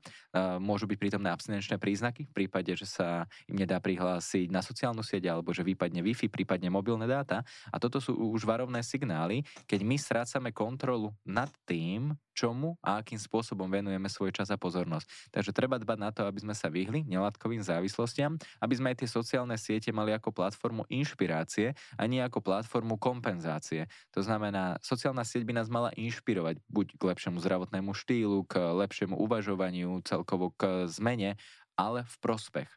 Môžu 0.60 0.88
byť 0.88 0.98
prítomné 0.98 1.28
abstinenčné 1.28 1.76
príznaky 1.76 2.26
v 2.28 2.32
prípade, 2.32 2.72
že 2.74 2.88
sa 2.88 3.28
im 3.46 3.60
nedá 3.60 3.78
prihlásiť 3.78 4.48
na 4.48 4.64
sociálnu 4.64 5.04
sieť 5.04 5.28
alebo 5.28 5.52
že 5.52 5.64
vypadne 5.64 6.00
Wi-Fi, 6.00 6.32
prípadne 6.32 6.72
mobilné 6.72 7.04
dáta. 7.04 7.44
A 7.68 7.76
toto 7.76 8.00
sú 8.00 8.16
už 8.16 8.48
varovné 8.48 8.80
signály, 8.80 9.44
keď 9.68 9.80
my 9.84 9.96
strácame 10.00 10.50
kontrolu 10.50 11.12
nad 11.24 11.52
tým, 11.68 12.16
čomu 12.34 12.74
a 12.82 12.98
akým 12.98 13.14
spôsobom 13.14 13.70
venujeme 13.70 14.10
svoj 14.10 14.34
čas 14.34 14.50
a 14.50 14.58
pozornosť. 14.58 15.30
Takže 15.30 15.54
treba 15.54 15.78
dbať 15.78 15.98
na 16.02 16.10
to, 16.10 16.26
aby 16.26 16.42
sme 16.42 16.50
sa 16.50 16.66
vyhli 16.66 17.06
nelátkovým 17.06 17.62
závislostiam, 17.62 18.34
aby 18.58 18.74
sme 18.74 18.90
aj 18.90 19.06
tie 19.06 19.08
sociálne 19.08 19.54
siete 19.54 19.94
mali 19.94 20.10
ako 20.10 20.34
platformu 20.34 20.82
inšpirácie 20.90 21.78
a 21.94 22.02
nie 22.10 22.18
ako 22.18 22.42
platformu 22.42 22.98
kompenzácie. 22.98 23.86
To 24.18 24.20
znamená, 24.26 24.82
sociálna 24.82 25.22
sieť 25.22 25.46
by 25.46 25.62
nás 25.62 25.70
mala 25.70 25.94
inšpirovať 25.94 26.58
buď 26.66 26.86
k 26.98 27.02
lepšiemu 27.06 27.33
zdravotnému 27.38 27.94
štýlu, 27.94 28.46
k 28.46 28.58
lepšiemu 28.58 29.16
uvažovaniu, 29.16 30.02
celkovo 30.06 30.52
k 30.54 30.86
zmene, 30.90 31.38
ale 31.74 32.06
v 32.06 32.16
prospech. 32.22 32.70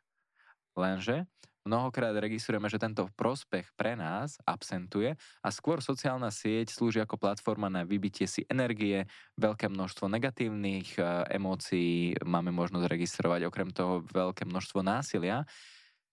Lenže 0.78 1.26
mnohokrát 1.68 2.16
registrujeme, 2.16 2.72
že 2.72 2.80
tento 2.80 3.12
prospech 3.20 3.76
pre 3.76 4.00
nás 4.00 4.40
absentuje 4.48 5.20
a 5.44 5.48
skôr 5.52 5.84
sociálna 5.84 6.32
sieť 6.32 6.72
slúži 6.72 7.04
ako 7.04 7.20
platforma 7.20 7.68
na 7.68 7.84
vybitie 7.84 8.24
si 8.24 8.48
energie, 8.48 9.04
veľké 9.36 9.68
množstvo 9.68 10.08
negatívnych 10.08 10.96
e, 10.96 11.02
emócií 11.36 12.16
máme 12.24 12.56
možnosť 12.56 12.88
registrovať, 12.88 13.52
okrem 13.52 13.70
toho 13.76 14.06
veľké 14.08 14.48
množstvo 14.48 14.80
násilia, 14.80 15.44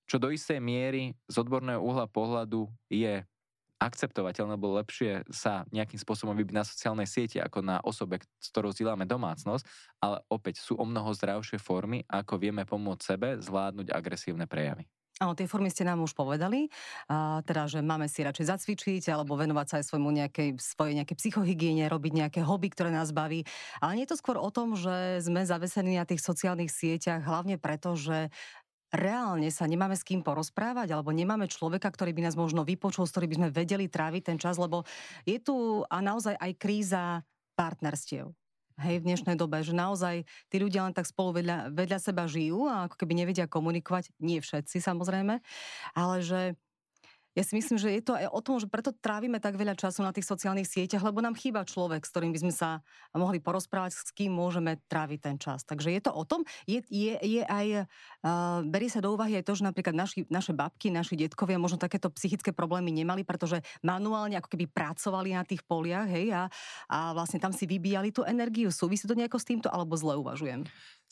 čo 0.04 0.18
do 0.20 0.28
istej 0.28 0.58
miery 0.60 1.16
z 1.30 1.36
odborného 1.40 1.80
uhla 1.80 2.10
pohľadu 2.10 2.68
je 2.92 3.24
akceptovateľné, 3.84 4.56
lebo 4.56 4.80
lepšie 4.80 5.28
sa 5.28 5.68
nejakým 5.70 6.00
spôsobom 6.00 6.32
vybiť 6.32 6.56
na 6.56 6.64
sociálnej 6.64 7.06
siete 7.06 7.38
ako 7.38 7.60
na 7.60 7.78
osobe, 7.84 8.18
s 8.40 8.48
ktorou 8.48 8.72
zdieľame 8.72 9.04
domácnosť, 9.04 9.64
ale 10.00 10.24
opäť 10.32 10.64
sú 10.64 10.80
o 10.80 10.84
mnoho 10.88 11.12
zdravšie 11.12 11.60
formy, 11.60 12.02
ako 12.08 12.40
vieme 12.40 12.64
pomôcť 12.64 13.02
sebe 13.04 13.28
zvládnuť 13.38 13.92
agresívne 13.92 14.48
prejavy. 14.48 14.88
Áno, 15.22 15.38
tie 15.38 15.46
formy 15.46 15.70
ste 15.70 15.86
nám 15.86 16.02
už 16.02 16.10
povedali, 16.10 16.66
a 17.06 17.38
teda, 17.46 17.70
že 17.70 17.78
máme 17.86 18.10
si 18.10 18.26
radšej 18.26 18.50
zacvičiť 18.50 19.14
alebo 19.14 19.38
venovať 19.38 19.66
sa 19.70 19.74
aj 19.78 19.86
svojmu 19.86 20.10
nejakej, 20.10 20.58
svojej 20.58 20.98
nejakej 20.98 21.16
psychohygiene, 21.22 21.86
robiť 21.86 22.12
nejaké 22.18 22.40
hobby, 22.42 22.66
ktoré 22.74 22.90
nás 22.90 23.14
baví. 23.14 23.46
Ale 23.78 23.94
nie 23.94 24.10
je 24.10 24.10
to 24.10 24.18
skôr 24.18 24.42
o 24.42 24.50
tom, 24.50 24.74
že 24.74 25.22
sme 25.22 25.46
zavesení 25.46 26.02
na 26.02 26.02
tých 26.02 26.18
sociálnych 26.18 26.66
sieťach, 26.66 27.22
hlavne 27.22 27.62
preto, 27.62 27.94
že 27.94 28.34
reálne 28.92 29.48
sa 29.48 29.64
nemáme 29.64 29.96
s 29.96 30.04
kým 30.04 30.20
porozprávať, 30.20 30.92
alebo 30.92 31.14
nemáme 31.14 31.48
človeka, 31.48 31.88
ktorý 31.88 32.12
by 32.12 32.28
nás 32.28 32.36
možno 32.36 32.66
vypočul, 32.66 33.08
s 33.08 33.12
ktorým 33.14 33.30
by 33.30 33.38
sme 33.40 33.50
vedeli 33.54 33.86
tráviť 33.88 34.22
ten 34.34 34.38
čas, 34.40 34.60
lebo 34.60 34.84
je 35.24 35.38
tu 35.40 35.86
a 35.86 35.96
naozaj 36.02 36.36
aj 36.36 36.52
kríza 36.58 37.04
partnerstiev 37.54 38.34
hej, 38.82 38.98
v 38.98 39.06
dnešnej 39.06 39.38
dobe, 39.38 39.62
že 39.62 39.74
naozaj 39.74 40.26
tí 40.50 40.56
ľudia 40.58 40.86
len 40.86 40.94
tak 40.94 41.06
spolu 41.06 41.42
vedľa, 41.42 41.70
vedľa 41.70 41.98
seba 42.02 42.26
žijú 42.26 42.66
a 42.66 42.90
ako 42.90 42.98
keby 42.98 43.12
nevedia 43.14 43.46
komunikovať, 43.46 44.10
nie 44.18 44.42
všetci 44.42 44.82
samozrejme, 44.82 45.38
ale 45.94 46.16
že 46.22 46.58
ja 47.34 47.42
si 47.42 47.58
myslím, 47.58 47.76
že 47.82 47.90
je 47.90 48.02
to 48.02 48.14
aj 48.14 48.30
o 48.30 48.40
tom, 48.40 48.62
že 48.62 48.70
preto 48.70 48.94
trávime 48.94 49.42
tak 49.42 49.58
veľa 49.58 49.74
času 49.74 50.06
na 50.06 50.14
tých 50.14 50.26
sociálnych 50.26 50.70
sieťach, 50.70 51.02
lebo 51.02 51.18
nám 51.18 51.34
chýba 51.34 51.66
človek, 51.66 52.06
s 52.06 52.10
ktorým 52.14 52.30
by 52.30 52.40
sme 52.46 52.54
sa 52.54 52.78
mohli 53.10 53.42
porozprávať, 53.42 53.90
s 53.98 54.14
kým 54.14 54.30
môžeme 54.30 54.78
tráviť 54.86 55.18
ten 55.18 55.36
čas. 55.42 55.66
Takže 55.66 55.90
je 55.90 56.00
to 56.00 56.14
o 56.14 56.22
tom, 56.22 56.46
je, 56.70 56.78
je, 56.86 57.18
je 57.18 57.42
aj, 57.42 57.90
uh, 58.22 58.62
berie 58.62 58.86
sa 58.86 59.02
do 59.02 59.10
úvahy 59.18 59.34
aj 59.42 59.50
to, 59.50 59.58
že 59.58 59.66
napríklad 59.66 59.98
naši, 59.98 60.22
naše 60.30 60.54
babky, 60.54 60.94
naši 60.94 61.18
detkovia 61.18 61.58
možno 61.58 61.82
takéto 61.82 62.06
psychické 62.14 62.54
problémy 62.54 62.94
nemali, 62.94 63.26
pretože 63.26 63.58
manuálne 63.82 64.38
ako 64.38 64.54
keby 64.54 64.70
pracovali 64.70 65.34
na 65.34 65.42
tých 65.42 65.66
poliach, 65.66 66.06
hej, 66.06 66.30
a, 66.30 66.46
a 66.86 66.98
vlastne 67.18 67.42
tam 67.42 67.50
si 67.50 67.66
vybíjali 67.66 68.14
tú 68.14 68.22
energiu. 68.22 68.70
Súvisí 68.70 69.10
to 69.10 69.18
nejako 69.18 69.42
s 69.42 69.48
týmto, 69.50 69.68
alebo 69.74 69.98
zle 69.98 70.14
uvažujem? 70.14 70.62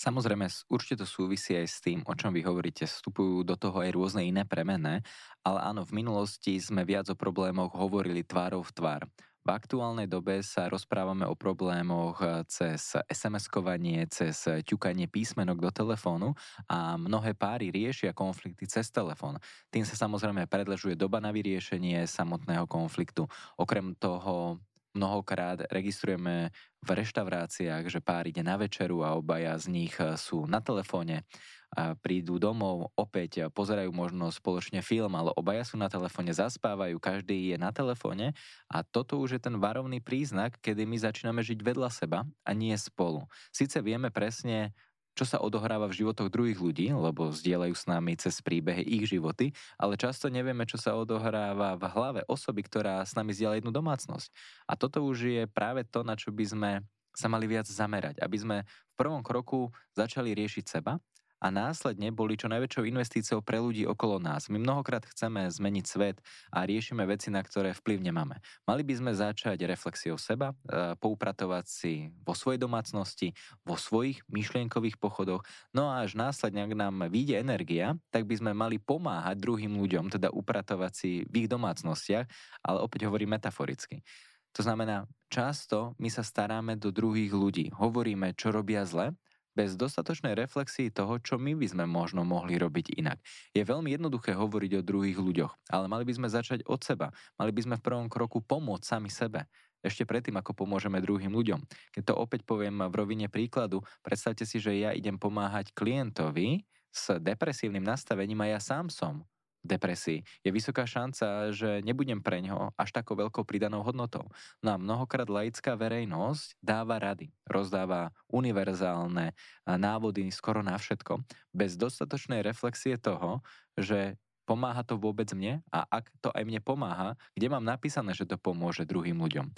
Samozrejme, 0.03 0.51
určite 0.67 0.99
to 0.99 1.07
súvisí 1.07 1.55
aj 1.55 1.67
s 1.71 1.79
tým, 1.79 2.03
o 2.03 2.15
čom 2.19 2.35
vy 2.35 2.43
hovoríte. 2.43 2.91
Vstupujú 2.91 3.47
do 3.47 3.55
toho 3.55 3.87
aj 3.87 3.95
rôzne 3.95 4.27
iné 4.27 4.43
premené, 4.43 5.07
ale 5.47 5.63
áno, 5.63 5.87
v 5.87 6.03
minulosti 6.03 6.59
sme 6.59 6.83
viac 6.83 7.07
o 7.07 7.15
problémoch 7.15 7.71
hovorili 7.79 8.27
tvárov 8.27 8.67
v 8.67 8.75
tvár. 8.75 9.03
V 9.43 9.51
aktuálnej 9.51 10.07
dobe 10.07 10.43
sa 10.43 10.67
rozprávame 10.67 11.23
o 11.27 11.39
problémoch 11.39 12.19
eh, 12.19 12.43
cez 12.51 12.99
SMS-kovanie, 13.07 14.11
cez 14.11 14.43
ťukanie 14.67 15.07
písmenok 15.07 15.59
do 15.63 15.71
telefónu 15.71 16.35
a 16.67 16.99
mnohé 16.99 17.39
páry 17.39 17.71
riešia 17.71 18.11
konflikty 18.11 18.67
cez 18.67 18.91
telefón. 18.91 19.39
Tým 19.71 19.87
sa 19.87 19.95
samozrejme 19.95 20.51
predlžuje 20.51 20.99
doba 20.99 21.23
na 21.23 21.31
vyriešenie 21.31 22.11
samotného 22.11 22.67
konfliktu. 22.67 23.31
Okrem 23.55 23.95
toho 23.99 24.59
mnohokrát 24.97 25.69
registrujeme 25.73 26.55
v 26.83 26.91
reštauráciách, 26.91 27.89
že 27.89 28.01
pár 28.05 28.29
ide 28.29 28.45
na 28.45 28.59
večeru 28.59 29.05
a 29.05 29.17
obaja 29.17 29.57
z 29.59 29.73
nich 29.73 29.95
eh, 29.99 30.17
sú 30.17 30.45
na 30.49 30.61
telefóne 30.61 31.25
a 31.73 31.97
prídu 31.97 32.37
domov, 32.37 32.93
opäť 33.01 33.49
pozerajú 33.49 33.97
možno 33.97 34.29
spoločne 34.29 34.85
film, 34.85 35.17
ale 35.17 35.33
obaja 35.33 35.65
sú 35.65 35.81
na 35.81 35.89
telefóne, 35.89 36.29
zaspávajú, 36.37 37.01
každý 37.01 37.49
je 37.49 37.57
na 37.57 37.73
telefóne 37.73 38.37
a 38.69 38.85
toto 38.85 39.17
už 39.17 39.41
je 39.41 39.49
ten 39.49 39.57
varovný 39.57 40.05
príznak, 40.05 40.61
kedy 40.61 40.85
my 40.85 41.01
začíname 41.01 41.41
žiť 41.41 41.65
vedľa 41.65 41.89
seba 41.89 42.29
a 42.45 42.51
nie 42.53 42.77
spolu. 42.77 43.25
Sice 43.49 43.81
vieme 43.81 44.13
presne, 44.13 44.77
čo 45.13 45.25
sa 45.29 45.41
odohráva 45.41 45.89
v 45.89 45.99
životoch 46.01 46.33
druhých 46.33 46.61
ľudí, 46.61 46.89
lebo 46.89 47.29
zdieľajú 47.29 47.75
s 47.77 47.85
nami 47.85 48.17
cez 48.17 48.41
príbehy 48.41 48.81
ich 48.81 49.05
životy, 49.09 49.53
ale 49.77 50.01
často 50.01 50.33
nevieme, 50.33 50.65
čo 50.65 50.81
sa 50.81 50.97
odohráva 50.97 51.77
v 51.77 51.85
hlave 51.93 52.21
osoby, 52.29 52.65
ktorá 52.65 53.05
s 53.05 53.13
nami 53.13 53.37
zdieľa 53.37 53.61
jednu 53.61 53.73
domácnosť. 53.73 54.29
A 54.65 54.73
toto 54.75 55.05
už 55.05 55.19
je 55.29 55.43
práve 55.49 55.85
to, 55.85 56.01
na 56.01 56.17
čo 56.17 56.33
by 56.33 56.45
sme 56.49 56.71
sa 57.13 57.29
mali 57.29 57.45
viac 57.45 57.69
zamerať, 57.69 58.25
aby 58.25 58.37
sme 58.41 58.57
v 58.65 58.95
prvom 58.97 59.21
kroku 59.21 59.69
začali 59.93 60.33
riešiť 60.33 60.65
seba 60.65 60.97
a 61.43 61.51
následne 61.51 62.15
boli 62.15 62.39
čo 62.39 62.47
najväčšou 62.47 62.87
investíciou 62.87 63.43
pre 63.43 63.59
ľudí 63.59 63.83
okolo 63.83 64.23
nás. 64.23 64.47
My 64.47 64.63
mnohokrát 64.63 65.03
chceme 65.11 65.51
zmeniť 65.51 65.85
svet 65.85 66.23
a 66.55 66.63
riešime 66.63 67.03
veci, 67.03 67.35
na 67.35 67.43
ktoré 67.43 67.75
vplyv 67.75 67.99
nemáme. 67.99 68.39
Mali 68.63 68.87
by 68.87 68.95
sme 69.03 69.11
začať 69.11 69.59
reflexiou 69.67 70.15
seba, 70.15 70.55
e, 70.55 70.95
poupratovať 71.03 71.65
si 71.67 72.15
vo 72.23 72.39
svojej 72.39 72.63
domácnosti, 72.63 73.35
vo 73.67 73.75
svojich 73.75 74.23
myšlienkových 74.31 75.03
pochodoch, 75.03 75.43
no 75.75 75.91
a 75.91 76.07
až 76.07 76.15
následne, 76.15 76.63
ak 76.63 76.79
nám 76.79 77.11
vyjde 77.11 77.43
energia, 77.43 77.99
tak 78.15 78.31
by 78.31 78.39
sme 78.39 78.55
mali 78.55 78.79
pomáhať 78.79 79.43
druhým 79.43 79.75
ľuďom, 79.83 80.15
teda 80.15 80.31
upratovať 80.31 80.93
si 80.95 81.11
v 81.27 81.45
ich 81.45 81.49
domácnostiach, 81.51 82.31
ale 82.63 82.79
opäť 82.79 83.11
hovorím 83.11 83.35
metaforicky. 83.35 84.07
To 84.53 84.63
znamená, 84.63 85.09
často 85.33 85.97
my 85.97 86.13
sa 86.13 86.21
staráme 86.21 86.77
do 86.77 86.93
druhých 86.93 87.33
ľudí. 87.33 87.73
Hovoríme, 87.73 88.37
čo 88.37 88.53
robia 88.53 88.85
zle, 88.85 89.17
bez 89.53 89.77
dostatočnej 89.77 90.33
reflexii 90.33 90.89
toho, 90.89 91.21
čo 91.21 91.37
my 91.37 91.53
by 91.57 91.67
sme 91.69 91.85
možno 91.85 92.25
mohli 92.25 92.57
robiť 92.57 92.97
inak. 92.97 93.21
Je 93.53 93.63
veľmi 93.65 93.93
jednoduché 93.93 94.33
hovoriť 94.33 94.81
o 94.81 94.87
druhých 94.87 95.19
ľuďoch, 95.21 95.53
ale 95.73 95.87
mali 95.89 96.05
by 96.09 96.13
sme 96.17 96.29
začať 96.29 96.65
od 96.69 96.81
seba. 96.81 97.13
Mali 97.37 97.53
by 97.53 97.61
sme 97.65 97.77
v 97.79 97.85
prvom 97.85 98.07
kroku 98.09 98.41
pomôcť 98.41 98.85
sami 98.85 99.13
sebe. 99.13 99.45
Ešte 99.83 100.07
predtým, 100.07 100.39
ako 100.39 100.55
pomôžeme 100.55 101.03
druhým 101.03 101.35
ľuďom. 101.35 101.59
Keď 101.91 102.03
to 102.07 102.15
opäť 102.15 102.47
poviem 102.47 102.87
v 102.87 102.95
rovine 102.95 103.27
príkladu, 103.27 103.83
predstavte 104.07 104.47
si, 104.47 104.63
že 104.63 104.79
ja 104.79 104.95
idem 104.95 105.19
pomáhať 105.19 105.75
klientovi 105.75 106.63
s 106.95 107.19
depresívnym 107.19 107.83
nastavením 107.83 108.47
a 108.47 108.57
ja 108.57 108.61
sám 108.63 108.93
som 108.95 109.27
depresii, 109.63 110.27
je 110.43 110.51
vysoká 110.51 110.85
šanca, 110.85 111.55
že 111.55 111.81
nebudem 111.87 112.19
pre 112.19 112.43
ňo 112.43 112.75
až 112.75 112.91
takou 112.91 113.15
veľkou 113.15 113.47
pridanou 113.47 113.87
hodnotou. 113.87 114.27
No 114.61 114.75
a 114.75 114.77
mnohokrát 114.77 115.31
laická 115.31 115.79
verejnosť 115.79 116.59
dáva 116.59 116.99
rady, 116.99 117.31
rozdáva 117.47 118.11
univerzálne 118.29 119.33
návody 119.67 120.29
skoro 120.35 120.61
na 120.61 120.75
všetko, 120.75 121.23
bez 121.55 121.79
dostatočnej 121.79 122.43
reflexie 122.43 122.99
toho, 122.99 123.41
že 123.79 124.19
pomáha 124.43 124.83
to 124.83 124.99
vôbec 124.99 125.31
mne 125.33 125.63
a 125.71 125.87
ak 125.87 126.11
to 126.19 126.29
aj 126.35 126.43
mne 126.43 126.59
pomáha, 126.59 127.15
kde 127.39 127.47
mám 127.47 127.63
napísané, 127.63 128.13
že 128.13 128.27
to 128.27 128.37
pomôže 128.37 128.83
druhým 128.83 129.17
ľuďom. 129.17 129.49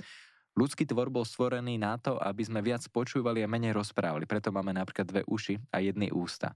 Ľudský 0.55 0.87
tvor 0.87 1.11
bol 1.11 1.27
stvorený 1.27 1.83
na 1.83 1.99
to, 1.99 2.15
aby 2.15 2.47
sme 2.47 2.63
viac 2.63 2.87
počúvali 2.95 3.43
a 3.43 3.51
menej 3.51 3.75
rozprávali. 3.75 4.23
Preto 4.23 4.55
máme 4.55 4.71
napríklad 4.71 5.11
dve 5.11 5.23
uši 5.27 5.59
a 5.75 5.83
jedny 5.83 6.15
ústa. 6.15 6.55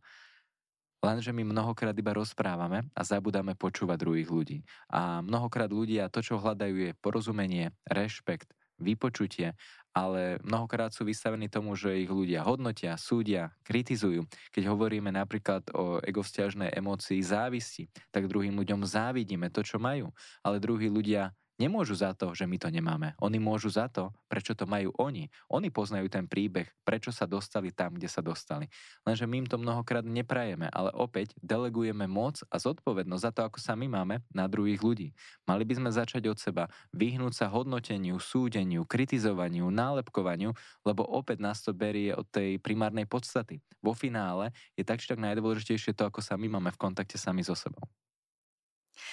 Lenže 0.99 1.31
my 1.31 1.47
mnohokrát 1.47 1.95
iba 1.95 2.11
rozprávame 2.11 2.91
a 2.91 3.07
zabudáme 3.07 3.55
počúvať 3.55 4.03
druhých 4.03 4.31
ľudí. 4.35 4.59
A 4.91 5.23
mnohokrát 5.23 5.71
ľudia 5.71 6.11
to, 6.11 6.19
čo 6.19 6.43
hľadajú, 6.43 6.75
je 6.75 6.99
porozumenie, 6.99 7.71
rešpekt, 7.87 8.51
vypočutie, 8.83 9.55
ale 9.95 10.39
mnohokrát 10.47 10.95
sú 10.95 11.03
vystavení 11.03 11.51
tomu, 11.51 11.75
že 11.75 12.03
ich 12.03 12.11
ľudia 12.11 12.47
hodnotia, 12.47 12.95
súdia, 12.95 13.51
kritizujú. 13.67 14.27
Keď 14.55 14.71
hovoríme 14.71 15.11
napríklad 15.11 15.67
o 15.75 15.99
egovzťažnej 16.03 16.75
emócii 16.75 17.19
závisti, 17.23 17.91
tak 18.15 18.31
druhým 18.31 18.55
ľuďom 18.55 18.87
závidíme 18.87 19.51
to, 19.51 19.67
čo 19.67 19.83
majú, 19.83 20.15
ale 20.47 20.63
druhí 20.63 20.87
ľudia 20.87 21.35
nemôžu 21.59 21.99
za 21.99 22.15
to, 22.15 22.33
že 22.33 22.47
my 22.47 22.57
to 22.57 22.71
nemáme. 22.71 23.19
Oni 23.19 23.43
môžu 23.43 23.69
za 23.69 23.91
to, 23.91 24.15
prečo 24.31 24.55
to 24.55 24.65
majú 24.65 24.95
oni. 24.97 25.29
Oni 25.51 25.69
poznajú 25.69 26.07
ten 26.07 26.31
príbeh, 26.31 26.71
prečo 26.87 27.11
sa 27.11 27.27
dostali 27.27 27.75
tam, 27.75 27.99
kde 27.99 28.07
sa 28.07 28.23
dostali. 28.23 28.71
Lenže 29.03 29.27
my 29.27 29.45
im 29.45 29.49
to 29.51 29.59
mnohokrát 29.59 30.07
neprajeme, 30.07 30.71
ale 30.71 30.95
opäť 30.95 31.35
delegujeme 31.43 32.07
moc 32.07 32.41
a 32.49 32.57
zodpovednosť 32.63 33.25
za 33.27 33.33
to, 33.35 33.41
ako 33.45 33.59
sa 33.59 33.75
my 33.75 33.91
máme 33.91 34.23
na 34.31 34.47
druhých 34.47 34.81
ľudí. 34.81 35.11
Mali 35.45 35.67
by 35.67 35.75
sme 35.83 35.91
začať 35.91 36.31
od 36.31 36.39
seba, 36.39 36.71
vyhnúť 36.95 37.35
sa 37.35 37.47
hodnoteniu, 37.51 38.17
súdeniu, 38.23 38.87
kritizovaniu, 38.87 39.69
nálepkovaniu, 39.69 40.55
lebo 40.87 41.03
opäť 41.05 41.43
nás 41.43 41.61
to 41.61 41.75
berie 41.75 42.15
od 42.15 42.25
tej 42.31 42.63
primárnej 42.63 43.05
podstaty. 43.05 43.59
Vo 43.83 43.93
finále 43.93 44.55
je 44.79 44.87
tak 44.87 45.03
či 45.03 45.11
tak 45.11 45.19
najdôležitejšie 45.19 45.99
to, 45.99 46.07
ako 46.07 46.23
sa 46.23 46.39
my 46.39 46.47
máme 46.47 46.71
v 46.71 46.81
kontakte 46.81 47.19
sami 47.19 47.43
so 47.43 47.59
sebou. 47.59 47.83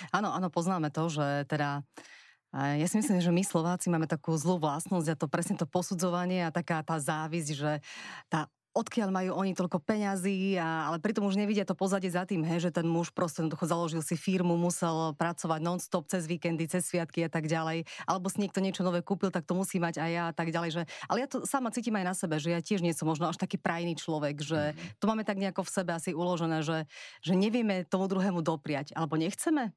Áno, 0.09 0.33
áno, 0.33 0.49
poznáme 0.49 0.89
to, 0.89 1.07
že 1.09 1.45
teda 1.45 1.85
ja 2.55 2.87
si 2.87 2.95
myslím, 2.95 3.19
že 3.19 3.35
my 3.35 3.43
Slováci 3.43 3.91
máme 3.91 4.07
takú 4.07 4.31
zlú 4.39 4.55
vlastnosť 4.63 5.07
a 5.11 5.19
to 5.19 5.27
presne 5.27 5.59
to 5.59 5.67
posudzovanie 5.67 6.47
a 6.47 6.55
taká 6.55 6.79
tá 6.81 6.95
závisť, 6.95 7.49
že 7.51 7.71
tá 8.31 8.47
odkiaľ 8.75 9.09
majú 9.09 9.31
oni 9.39 9.55
toľko 9.55 9.79
peňazí, 9.79 10.59
a, 10.59 10.91
ale 10.91 10.99
pritom 10.99 11.23
už 11.23 11.39
nevidia 11.39 11.63
to 11.63 11.71
pozadie 11.71 12.11
za 12.11 12.27
tým, 12.27 12.43
he, 12.43 12.59
že 12.59 12.75
ten 12.75 12.83
muž 12.83 13.15
proste 13.15 13.39
jednoducho 13.39 13.63
založil 13.71 14.03
si 14.03 14.19
firmu, 14.19 14.59
musel 14.59 15.15
pracovať 15.15 15.59
non-stop 15.63 16.11
cez 16.11 16.27
víkendy, 16.27 16.67
cez 16.67 16.83
sviatky 16.83 17.23
a 17.23 17.31
tak 17.31 17.47
ďalej, 17.47 17.87
alebo 18.03 18.27
si 18.27 18.43
niekto 18.43 18.59
niečo 18.59 18.83
nové 18.83 18.99
kúpil, 18.99 19.31
tak 19.31 19.47
to 19.47 19.55
musí 19.55 19.79
mať 19.79 20.03
aj 20.03 20.11
ja 20.11 20.23
a 20.27 20.33
tak 20.35 20.51
ďalej. 20.51 20.69
Že, 20.75 20.81
ale 21.07 21.17
ja 21.23 21.27
to 21.31 21.47
sama 21.47 21.71
cítim 21.71 21.95
aj 21.95 22.05
na 22.05 22.13
sebe, 22.13 22.35
že 22.35 22.51
ja 22.51 22.59
tiež 22.59 22.83
nie 22.83 22.91
som 22.91 23.07
možno 23.07 23.31
až 23.31 23.39
taký 23.39 23.55
prajný 23.55 23.95
človek, 23.95 24.43
že 24.43 24.75
mm-hmm. 24.75 24.99
to 24.99 25.05
máme 25.07 25.23
tak 25.23 25.39
nejako 25.39 25.63
v 25.63 25.71
sebe 25.71 25.95
asi 25.95 26.11
uložené, 26.11 26.59
že, 26.59 26.83
že 27.23 27.31
nevieme 27.31 27.87
tomu 27.87 28.11
druhému 28.11 28.43
dopriať, 28.43 28.91
alebo 28.91 29.15
nechceme. 29.15 29.71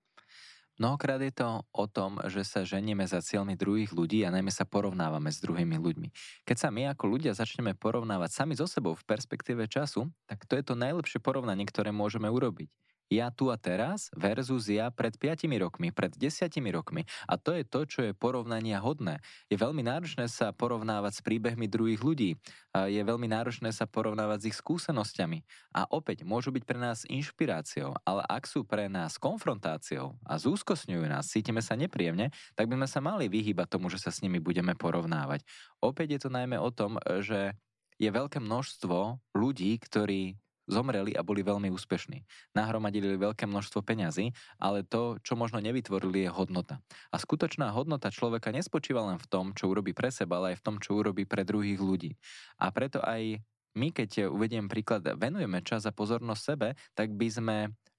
Mnohokrát 0.79 1.19
je 1.19 1.35
to 1.35 1.67
o 1.75 1.85
tom, 1.91 2.23
že 2.31 2.47
sa 2.47 2.63
ženieme 2.63 3.03
za 3.03 3.19
cieľmi 3.19 3.59
druhých 3.59 3.91
ľudí 3.91 4.23
a 4.23 4.31
najmä 4.31 4.55
sa 4.55 4.63
porovnávame 4.63 5.27
s 5.35 5.43
druhými 5.43 5.75
ľuďmi. 5.75 6.09
Keď 6.47 6.57
sa 6.57 6.71
my 6.71 6.95
ako 6.95 7.19
ľudia 7.19 7.35
začneme 7.35 7.75
porovnávať 7.75 8.31
sami 8.31 8.55
so 8.55 8.71
sebou 8.71 8.95
v 8.95 9.03
perspektíve 9.03 9.67
času, 9.67 10.07
tak 10.31 10.47
to 10.47 10.55
je 10.55 10.63
to 10.63 10.79
najlepšie 10.79 11.19
porovnanie, 11.19 11.67
ktoré 11.67 11.91
môžeme 11.91 12.31
urobiť 12.31 12.71
ja 13.09 13.33
tu 13.33 13.49
a 13.49 13.57
teraz 13.57 14.13
versus 14.13 14.69
ja 14.69 14.93
pred 14.93 15.17
5 15.17 15.49
rokmi, 15.57 15.89
pred 15.93 16.13
10 16.13 16.53
rokmi. 16.73 17.09
A 17.25 17.41
to 17.41 17.57
je 17.57 17.65
to, 17.65 17.81
čo 17.89 18.01
je 18.05 18.13
porovnania 18.13 18.79
hodné. 18.85 19.25
Je 19.49 19.57
veľmi 19.57 19.81
náročné 19.81 20.29
sa 20.29 20.53
porovnávať 20.53 21.21
s 21.21 21.25
príbehmi 21.25 21.67
druhých 21.69 22.05
ľudí. 22.05 22.37
Je 22.77 23.01
veľmi 23.01 23.27
náročné 23.27 23.73
sa 23.73 23.89
porovnávať 23.89 24.39
s 24.45 24.49
ich 24.53 24.57
skúsenosťami. 24.61 25.41
A 25.73 25.89
opäť 25.89 26.29
môžu 26.29 26.53
byť 26.53 26.65
pre 26.69 26.77
nás 26.77 27.09
inšpiráciou, 27.09 27.97
ale 28.05 28.23
ak 28.29 28.45
sú 28.45 28.69
pre 28.69 28.93
nás 28.93 29.17
konfrontáciou 29.17 30.21
a 30.29 30.37
zúskosňujú 30.37 31.09
nás, 31.09 31.33
cítime 31.33 31.65
sa 31.65 31.81
nepríjemne, 31.81 32.29
tak 32.55 32.69
by 32.69 32.77
sme 32.77 32.89
sa 32.93 33.01
mali 33.01 33.33
vyhýbať 33.33 33.73
tomu, 33.73 33.89
že 33.89 33.99
sa 33.99 34.13
s 34.13 34.21
nimi 34.21 34.37
budeme 34.37 34.77
porovnávať. 34.77 35.49
Opäť 35.81 36.09
je 36.15 36.21
to 36.29 36.31
najmä 36.31 36.61
o 36.61 36.69
tom, 36.69 37.01
že 37.25 37.57
je 37.99 38.11
veľké 38.13 38.39
množstvo 38.39 39.19
ľudí, 39.35 39.75
ktorí 39.83 40.39
zomreli 40.69 41.17
a 41.17 41.25
boli 41.25 41.41
veľmi 41.43 41.73
úspešní. 41.73 42.23
Nahromadili 42.53 43.17
veľké 43.17 43.49
množstvo 43.49 43.81
peňazí, 43.83 44.37
ale 44.61 44.85
to, 44.85 45.17
čo 45.25 45.35
možno 45.35 45.59
nevytvorili, 45.59 46.29
je 46.29 46.31
hodnota. 46.31 46.85
A 47.11 47.17
skutočná 47.17 47.73
hodnota 47.73 48.13
človeka 48.13 48.53
nespočíva 48.53 49.03
len 49.09 49.19
v 49.19 49.27
tom, 49.27 49.57
čo 49.57 49.73
urobí 49.73 49.97
pre 49.97 50.13
seba, 50.13 50.39
ale 50.39 50.55
aj 50.55 50.63
v 50.63 50.65
tom, 50.65 50.77
čo 50.79 51.01
urobí 51.01 51.25
pre 51.25 51.43
druhých 51.43 51.81
ľudí. 51.81 52.15
A 52.61 52.69
preto 52.71 53.01
aj 53.01 53.41
my, 53.79 53.89
keď 53.95 54.29
uvediem 54.29 54.67
príklad, 54.67 55.07
venujeme 55.17 55.63
čas 55.63 55.87
a 55.87 55.93
pozornosť 55.95 56.43
sebe, 56.43 56.69
tak 56.99 57.15
by 57.15 57.29
sme 57.31 57.57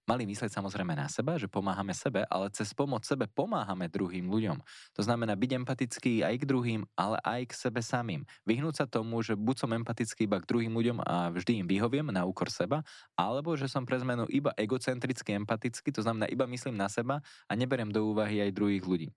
mali 0.09 0.25
myslieť 0.25 0.57
samozrejme 0.57 0.97
na 0.97 1.05
seba, 1.05 1.37
že 1.37 1.45
pomáhame 1.45 1.93
sebe, 1.93 2.25
ale 2.25 2.49
cez 2.49 2.73
pomoc 2.73 3.05
sebe 3.05 3.29
pomáhame 3.29 3.85
druhým 3.85 4.25
ľuďom. 4.25 4.57
To 4.97 5.01
znamená 5.05 5.37
byť 5.37 5.61
empatický 5.61 6.25
aj 6.25 6.35
k 6.41 6.49
druhým, 6.49 6.81
ale 6.97 7.21
aj 7.21 7.53
k 7.53 7.69
sebe 7.69 7.85
samým. 7.85 8.25
Vyhnúť 8.49 8.81
sa 8.81 8.85
tomu, 8.89 9.21
že 9.21 9.37
buď 9.37 9.55
som 9.61 9.69
empatický 9.69 10.25
iba 10.25 10.41
k 10.41 10.49
druhým 10.49 10.73
ľuďom 10.73 11.05
a 11.05 11.29
vždy 11.29 11.61
im 11.61 11.67
vyhoviem 11.69 12.09
na 12.09 12.25
úkor 12.25 12.49
seba, 12.49 12.81
alebo 13.13 13.53
že 13.53 13.69
som 13.69 13.85
pre 13.85 14.01
zmenu 14.01 14.25
iba 14.33 14.49
egocentricky 14.57 15.37
empatický, 15.37 15.93
to 15.93 16.01
znamená 16.01 16.25
iba 16.25 16.49
myslím 16.49 16.73
na 16.73 16.89
seba 16.89 17.21
a 17.45 17.51
neberiem 17.53 17.93
do 17.93 18.09
úvahy 18.09 18.41
aj 18.41 18.57
druhých 18.57 18.85
ľudí 18.89 19.09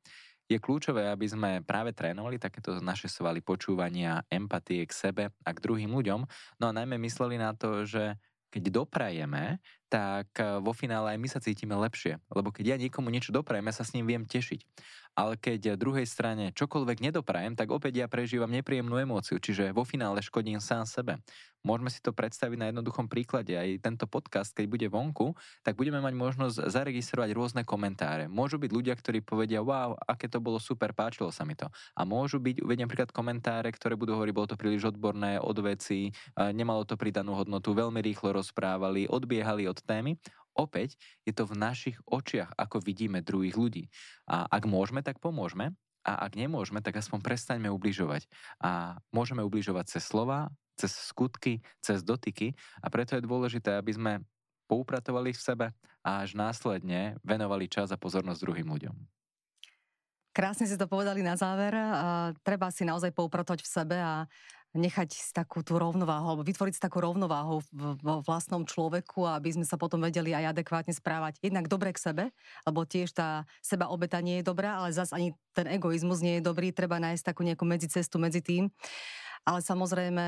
je 0.51 0.59
kľúčové, 0.61 1.09
aby 1.09 1.25
sme 1.25 1.51
práve 1.65 1.97
trénovali 1.97 2.37
takéto 2.37 2.77
naše 2.85 3.09
svaly 3.09 3.41
počúvania, 3.41 4.21
empatie 4.29 4.85
k 4.85 4.93
sebe 4.93 5.25
a 5.33 5.51
k 5.55 5.63
druhým 5.65 5.89
ľuďom, 5.89 6.21
no 6.61 6.65
a 6.69 6.77
najmä 6.77 7.01
mysleli 7.01 7.41
na 7.41 7.57
to, 7.57 7.89
že 7.89 8.21
keď 8.53 8.85
doprajeme, 8.85 9.57
tak 9.89 10.29
eh, 10.37 10.61
vo 10.61 10.77
finále 10.77 11.17
aj 11.17 11.19
my 11.19 11.29
sa 11.33 11.41
cítime 11.41 11.73
lepšie. 11.73 12.21
Lebo 12.29 12.53
keď 12.53 12.77
ja 12.77 12.77
niekomu 12.77 13.09
niečo 13.09 13.33
doprajem, 13.33 13.65
ja 13.65 13.75
sa 13.75 13.89
s 13.89 13.97
ním 13.97 14.05
viem 14.05 14.29
tešiť 14.29 14.61
ale 15.13 15.37
keď 15.37 15.77
druhej 15.77 16.09
strane 16.09 16.51
čokoľvek 16.57 16.99
nedoprajem, 17.05 17.53
tak 17.53 17.69
opäť 17.69 18.05
ja 18.05 18.07
prežívam 18.09 18.49
nepríjemnú 18.49 18.97
emóciu, 18.97 19.37
čiže 19.37 19.73
vo 19.77 19.85
finále 19.85 20.25
škodím 20.25 20.59
sám 20.59 20.89
sebe. 20.89 21.21
Môžeme 21.63 21.95
si 21.95 22.03
to 22.03 22.11
predstaviť 22.11 22.59
na 22.59 22.67
jednoduchom 22.75 23.07
príklade. 23.07 23.55
Aj 23.55 23.71
tento 23.79 24.11
podcast, 24.11 24.51
keď 24.51 24.67
bude 24.67 24.87
vonku, 24.91 25.31
tak 25.63 25.79
budeme 25.79 26.03
mať 26.03 26.11
možnosť 26.11 26.57
zaregistrovať 26.59 27.31
rôzne 27.39 27.63
komentáre. 27.63 28.27
Môžu 28.27 28.59
byť 28.59 28.71
ľudia, 28.75 28.99
ktorí 28.99 29.23
povedia, 29.23 29.63
wow, 29.63 29.95
aké 30.11 30.27
to 30.27 30.43
bolo 30.43 30.59
super, 30.59 30.91
páčilo 30.91 31.31
sa 31.31 31.47
mi 31.47 31.55
to. 31.55 31.71
A 31.95 32.03
môžu 32.03 32.43
byť, 32.43 32.67
uvediem 32.67 32.91
príklad, 32.91 33.15
komentáre, 33.15 33.71
ktoré 33.71 33.95
budú 33.95 34.19
hovoriť, 34.19 34.35
bolo 34.35 34.51
to 34.51 34.59
príliš 34.59 34.91
odborné, 34.91 35.39
od 35.39 35.55
veci, 35.63 36.11
nemalo 36.35 36.83
to 36.83 36.99
pridanú 36.99 37.39
hodnotu, 37.39 37.71
veľmi 37.71 38.03
rýchlo 38.03 38.35
rozprávali, 38.43 39.07
odbiehali 39.07 39.71
od 39.71 39.79
témy. 39.87 40.19
Opäť 40.53 41.01
je 41.25 41.33
to 41.33 41.49
v 41.49 41.57
našich 41.57 41.97
očiach, 42.05 42.53
ako 42.57 42.85
vidíme 42.85 43.25
druhých 43.25 43.57
ľudí. 43.57 43.85
A 44.29 44.45
ak 44.49 44.69
môžeme, 44.69 45.01
tak 45.01 45.19
pomôžeme. 45.19 45.73
A 46.03 46.27
ak 46.27 46.35
nemôžeme, 46.35 46.83
tak 46.83 46.99
aspoň 46.99 47.23
prestaňme 47.23 47.71
ubližovať. 47.71 48.27
A 48.59 48.99
môžeme 49.15 49.41
ubližovať 49.47 49.97
cez 49.97 50.03
slova, 50.03 50.51
cez 50.75 50.91
skutky, 50.91 51.63
cez 51.79 52.03
dotyky. 52.03 52.59
A 52.83 52.91
preto 52.91 53.15
je 53.15 53.23
dôležité, 53.23 53.79
aby 53.79 53.95
sme 53.95 54.13
poupratovali 54.67 55.31
v 55.31 55.41
sebe 55.41 55.67
a 56.03 56.27
až 56.27 56.35
následne 56.35 57.15
venovali 57.23 57.71
čas 57.71 57.95
a 57.95 58.01
pozornosť 58.01 58.41
druhým 58.43 58.67
ľuďom. 58.67 58.97
Krásne 60.33 60.65
si 60.65 60.81
to 60.81 60.89
povedali 60.89 61.21
na 61.21 61.37
záver. 61.37 61.77
Treba 62.41 62.73
si 62.73 62.89
naozaj 62.89 63.13
poupratovať 63.13 63.63
v 63.63 63.69
sebe 63.69 63.97
a 64.01 64.25
nechať 64.73 65.37
takú 65.37 65.61
tú 65.61 65.77
rovnováhu, 65.77 66.33
alebo 66.33 66.45
vytvoriť 66.49 66.75
si 66.77 66.83
takú 66.83 67.05
rovnováhu 67.05 67.61
vo 67.73 68.15
vlastnom 68.25 68.65
človeku, 68.65 69.29
aby 69.29 69.53
sme 69.53 69.67
sa 69.69 69.77
potom 69.77 70.01
vedeli 70.01 70.33
aj 70.33 70.57
adekvátne 70.57 70.97
správať. 70.97 71.37
Jednak 71.45 71.69
dobre 71.69 71.93
k 71.93 72.01
sebe, 72.01 72.25
lebo 72.65 72.89
tiež 72.89 73.13
tá 73.13 73.45
seba 73.61 73.93
obeta 73.93 74.19
nie 74.25 74.41
je 74.41 74.49
dobrá, 74.49 74.81
ale 74.81 74.97
zase 74.97 75.13
ani 75.13 75.37
ten 75.53 75.69
egoizmus 75.69 76.25
nie 76.25 76.41
je 76.41 76.47
dobrý, 76.49 76.73
treba 76.73 76.97
nájsť 76.97 77.25
takú 77.25 77.45
nejakú 77.45 77.69
medzicestu 77.69 78.17
medzi 78.17 78.41
tým 78.41 78.73
ale 79.43 79.59
samozrejme, 79.59 80.25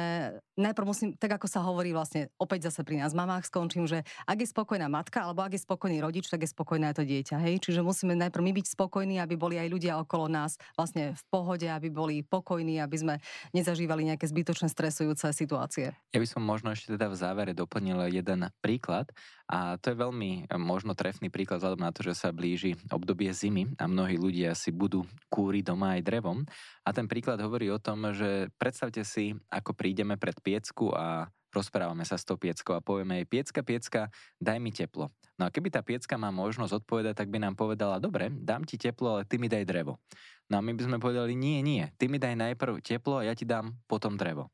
najprv 0.58 0.86
musím, 0.86 1.08
tak 1.14 1.38
ako 1.38 1.46
sa 1.46 1.62
hovorí 1.62 1.94
vlastne, 1.94 2.34
opäť 2.34 2.70
zase 2.70 2.82
pri 2.82 2.98
nás 2.98 3.14
mamách 3.14 3.46
skončím, 3.46 3.86
že 3.86 4.02
ak 4.26 4.42
je 4.42 4.48
spokojná 4.50 4.90
matka, 4.90 5.22
alebo 5.22 5.46
ak 5.46 5.54
je 5.54 5.62
spokojný 5.62 6.02
rodič, 6.02 6.26
tak 6.26 6.42
je 6.42 6.50
spokojné 6.50 6.90
aj 6.90 6.98
to 6.98 7.04
dieťa, 7.06 7.36
hej? 7.46 7.62
Čiže 7.62 7.86
musíme 7.86 8.18
najprv 8.18 8.42
my 8.42 8.52
byť 8.58 8.66
spokojní, 8.74 9.22
aby 9.22 9.38
boli 9.38 9.54
aj 9.62 9.70
ľudia 9.70 10.02
okolo 10.02 10.26
nás 10.26 10.58
vlastne 10.74 11.14
v 11.14 11.22
pohode, 11.30 11.66
aby 11.70 11.94
boli 11.94 12.26
pokojní, 12.26 12.82
aby 12.82 12.96
sme 12.98 13.14
nezažívali 13.54 14.02
nejaké 14.02 14.26
zbytočné 14.26 14.66
stresujúce 14.66 15.30
situácie. 15.30 15.94
Ja 16.10 16.18
by 16.18 16.26
som 16.26 16.42
možno 16.42 16.74
ešte 16.74 16.98
teda 16.98 17.06
v 17.06 17.16
závere 17.16 17.52
doplnil 17.54 18.10
jeden 18.10 18.50
príklad 18.58 19.14
a 19.44 19.76
to 19.76 19.92
je 19.92 19.96
veľmi 20.00 20.48
eh, 20.48 20.58
možno 20.58 20.96
trefný 20.96 21.28
príklad 21.28 21.60
vzhľadom 21.60 21.84
na 21.84 21.92
to, 21.92 22.00
že 22.02 22.16
sa 22.16 22.34
blíži 22.34 22.74
obdobie 22.88 23.30
zimy 23.30 23.76
a 23.76 23.84
mnohí 23.84 24.16
ľudia 24.16 24.56
si 24.56 24.72
budú 24.72 25.04
kúriť 25.28 25.70
doma 25.70 26.00
aj 26.00 26.02
drevom. 26.02 26.48
A 26.84 26.90
ten 26.96 27.04
príklad 27.04 27.40
hovorí 27.44 27.68
o 27.68 27.80
tom, 27.80 28.08
že 28.16 28.48
predstavte 28.56 29.03
si, 29.04 29.36
ako 29.52 29.76
prídeme 29.76 30.16
pred 30.18 30.34
piecku 30.40 30.90
a 30.90 31.28
rozprávame 31.54 32.02
sa 32.02 32.18
s 32.18 32.26
tou 32.26 32.34
pieckou 32.34 32.74
a 32.74 32.82
povieme 32.82 33.22
jej, 33.22 33.26
piecka, 33.30 33.60
piecka, 33.62 34.00
daj 34.42 34.58
mi 34.58 34.74
teplo. 34.74 35.14
No 35.38 35.46
a 35.46 35.52
keby 35.54 35.70
tá 35.70 35.86
piecka 35.86 36.18
má 36.18 36.34
možnosť 36.34 36.82
odpovedať, 36.82 37.14
tak 37.14 37.30
by 37.30 37.38
nám 37.38 37.54
povedala, 37.54 38.02
dobre, 38.02 38.26
dám 38.32 38.66
ti 38.66 38.74
teplo, 38.74 39.18
ale 39.18 39.22
ty 39.22 39.38
mi 39.38 39.46
daj 39.46 39.62
drevo. 39.62 40.02
No 40.50 40.58
a 40.58 40.60
my 40.64 40.74
by 40.74 40.82
sme 40.82 40.98
povedali, 40.98 41.38
nie, 41.38 41.62
nie, 41.62 41.86
ty 41.94 42.10
mi 42.10 42.18
daj 42.18 42.34
najprv 42.34 42.82
teplo 42.82 43.22
a 43.22 43.26
ja 43.30 43.38
ti 43.38 43.46
dám 43.46 43.70
potom 43.86 44.18
drevo 44.18 44.50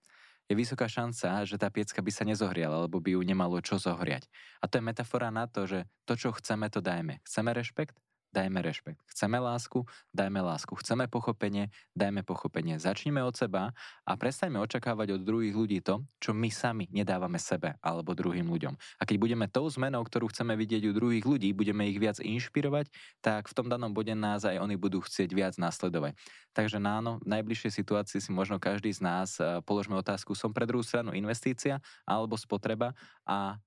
je 0.50 0.58
vysoká 0.58 0.90
šanca, 0.90 1.46
že 1.46 1.54
tá 1.54 1.70
piecka 1.70 2.02
by 2.02 2.10
sa 2.10 2.26
nezohriala, 2.26 2.82
alebo 2.82 2.98
by 2.98 3.14
ju 3.14 3.22
nemalo 3.22 3.62
čo 3.62 3.78
zohriať. 3.78 4.26
A 4.58 4.66
to 4.66 4.82
je 4.82 4.86
metafora 4.90 5.30
na 5.30 5.46
to, 5.46 5.62
že 5.70 5.86
to, 6.10 6.18
čo 6.18 6.34
chceme, 6.34 6.66
to 6.66 6.82
dajme. 6.82 7.22
Chceme 7.22 7.54
rešpekt? 7.54 7.94
Dajme 8.30 8.62
rešpekt. 8.62 9.02
Chceme 9.10 9.42
lásku, 9.42 9.82
dajme 10.14 10.40
lásku. 10.42 10.72
Chceme 10.78 11.10
pochopenie, 11.10 11.74
dajme 11.98 12.22
pochopenie. 12.22 12.78
Začnime 12.78 13.22
od 13.26 13.34
seba 13.34 13.74
a 14.06 14.12
prestaňme 14.14 14.62
očakávať 14.62 15.18
od 15.18 15.22
druhých 15.26 15.54
ľudí 15.54 15.78
to, 15.82 16.06
čo 16.22 16.30
my 16.30 16.48
sami 16.48 16.86
nedávame 16.94 17.42
sebe 17.42 17.74
alebo 17.82 18.14
druhým 18.14 18.46
ľuďom. 18.46 18.74
A 18.98 19.02
keď 19.02 19.16
budeme 19.18 19.46
tou 19.50 19.66
zmenou, 19.66 20.06
ktorú 20.06 20.30
chceme 20.30 20.54
vidieť 20.54 20.90
u 20.90 20.96
druhých 20.96 21.26
ľudí, 21.26 21.50
budeme 21.50 21.90
ich 21.90 21.98
viac 21.98 22.22
inšpirovať, 22.22 22.88
tak 23.18 23.50
v 23.50 23.54
tom 23.54 23.66
danom 23.66 23.90
bode 23.90 24.14
nás 24.14 24.46
aj 24.46 24.62
oni 24.62 24.78
budú 24.78 25.02
chcieť 25.02 25.30
viac 25.34 25.54
nasledovať. 25.58 26.14
Takže 26.54 26.78
áno, 26.82 27.22
v 27.22 27.30
najbližšej 27.38 27.72
situácii 27.82 28.18
si 28.22 28.30
možno 28.30 28.58
každý 28.62 28.90
z 28.90 29.02
nás 29.02 29.38
eh, 29.38 29.58
položme 29.66 29.98
otázku, 29.98 30.34
som 30.38 30.54
pre 30.54 30.66
druhú 30.66 30.82
stranu 30.86 31.14
investícia 31.14 31.82
alebo 32.06 32.38
spotreba 32.38 32.94
a 33.26 33.58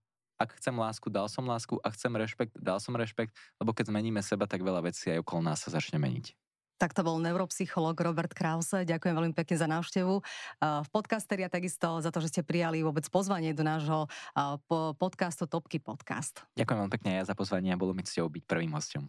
ak 0.43 0.60
chcem 0.60 0.75
lásku, 0.75 1.08
dal 1.08 1.32
som 1.32 1.47
lásku, 1.47 1.79
ak 1.79 1.95
chcem 1.95 2.12
rešpekt, 2.12 2.60
dal 2.60 2.84
som 2.84 2.91
rešpekt, 2.91 3.32
lebo 3.63 3.71
keď 3.71 3.95
zmeníme 3.95 4.19
seba, 4.19 4.43
tak 4.43 4.60
veľa 4.60 4.84
vecí 4.84 5.08
aj 5.08 5.23
okolo 5.23 5.47
nás 5.47 5.63
sa 5.63 5.71
začne 5.71 6.03
meniť. 6.03 6.36
Tak 6.82 6.91
to 6.91 7.06
bol 7.06 7.15
neuropsycholog 7.15 7.95
Robert 7.95 8.36
Krause. 8.36 8.84
Ďakujem 8.84 9.15
veľmi 9.15 9.32
pekne 9.32 9.56
za 9.56 9.71
návštevu 9.71 10.19
v 10.60 10.89
podcasteri 10.91 11.47
a 11.47 11.49
takisto 11.49 12.03
za 12.03 12.12
to, 12.12 12.19
že 12.19 12.27
ste 12.34 12.41
prijali 12.43 12.84
vôbec 12.84 13.08
pozvanie 13.08 13.56
do 13.56 13.63
nášho 13.63 14.12
podcastu 15.00 15.48
Topky 15.48 15.79
Podcast. 15.79 16.44
Ďakujem 16.60 16.77
veľmi 16.83 16.91
pekne 16.91 17.23
aj 17.23 17.31
za 17.31 17.39
pozvanie 17.39 17.71
a 17.71 17.79
bolo 17.79 17.96
mi 17.96 18.04
cťou 18.04 18.27
byť 18.27 18.44
prvým 18.44 18.75
hostom. 18.75 19.08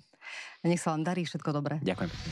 Nech 0.62 0.78
sa 0.78 0.94
vám 0.94 1.02
darí 1.02 1.26
všetko 1.26 1.50
dobré. 1.50 1.82
Ďakujem 1.82 2.10
pekne. 2.14 2.30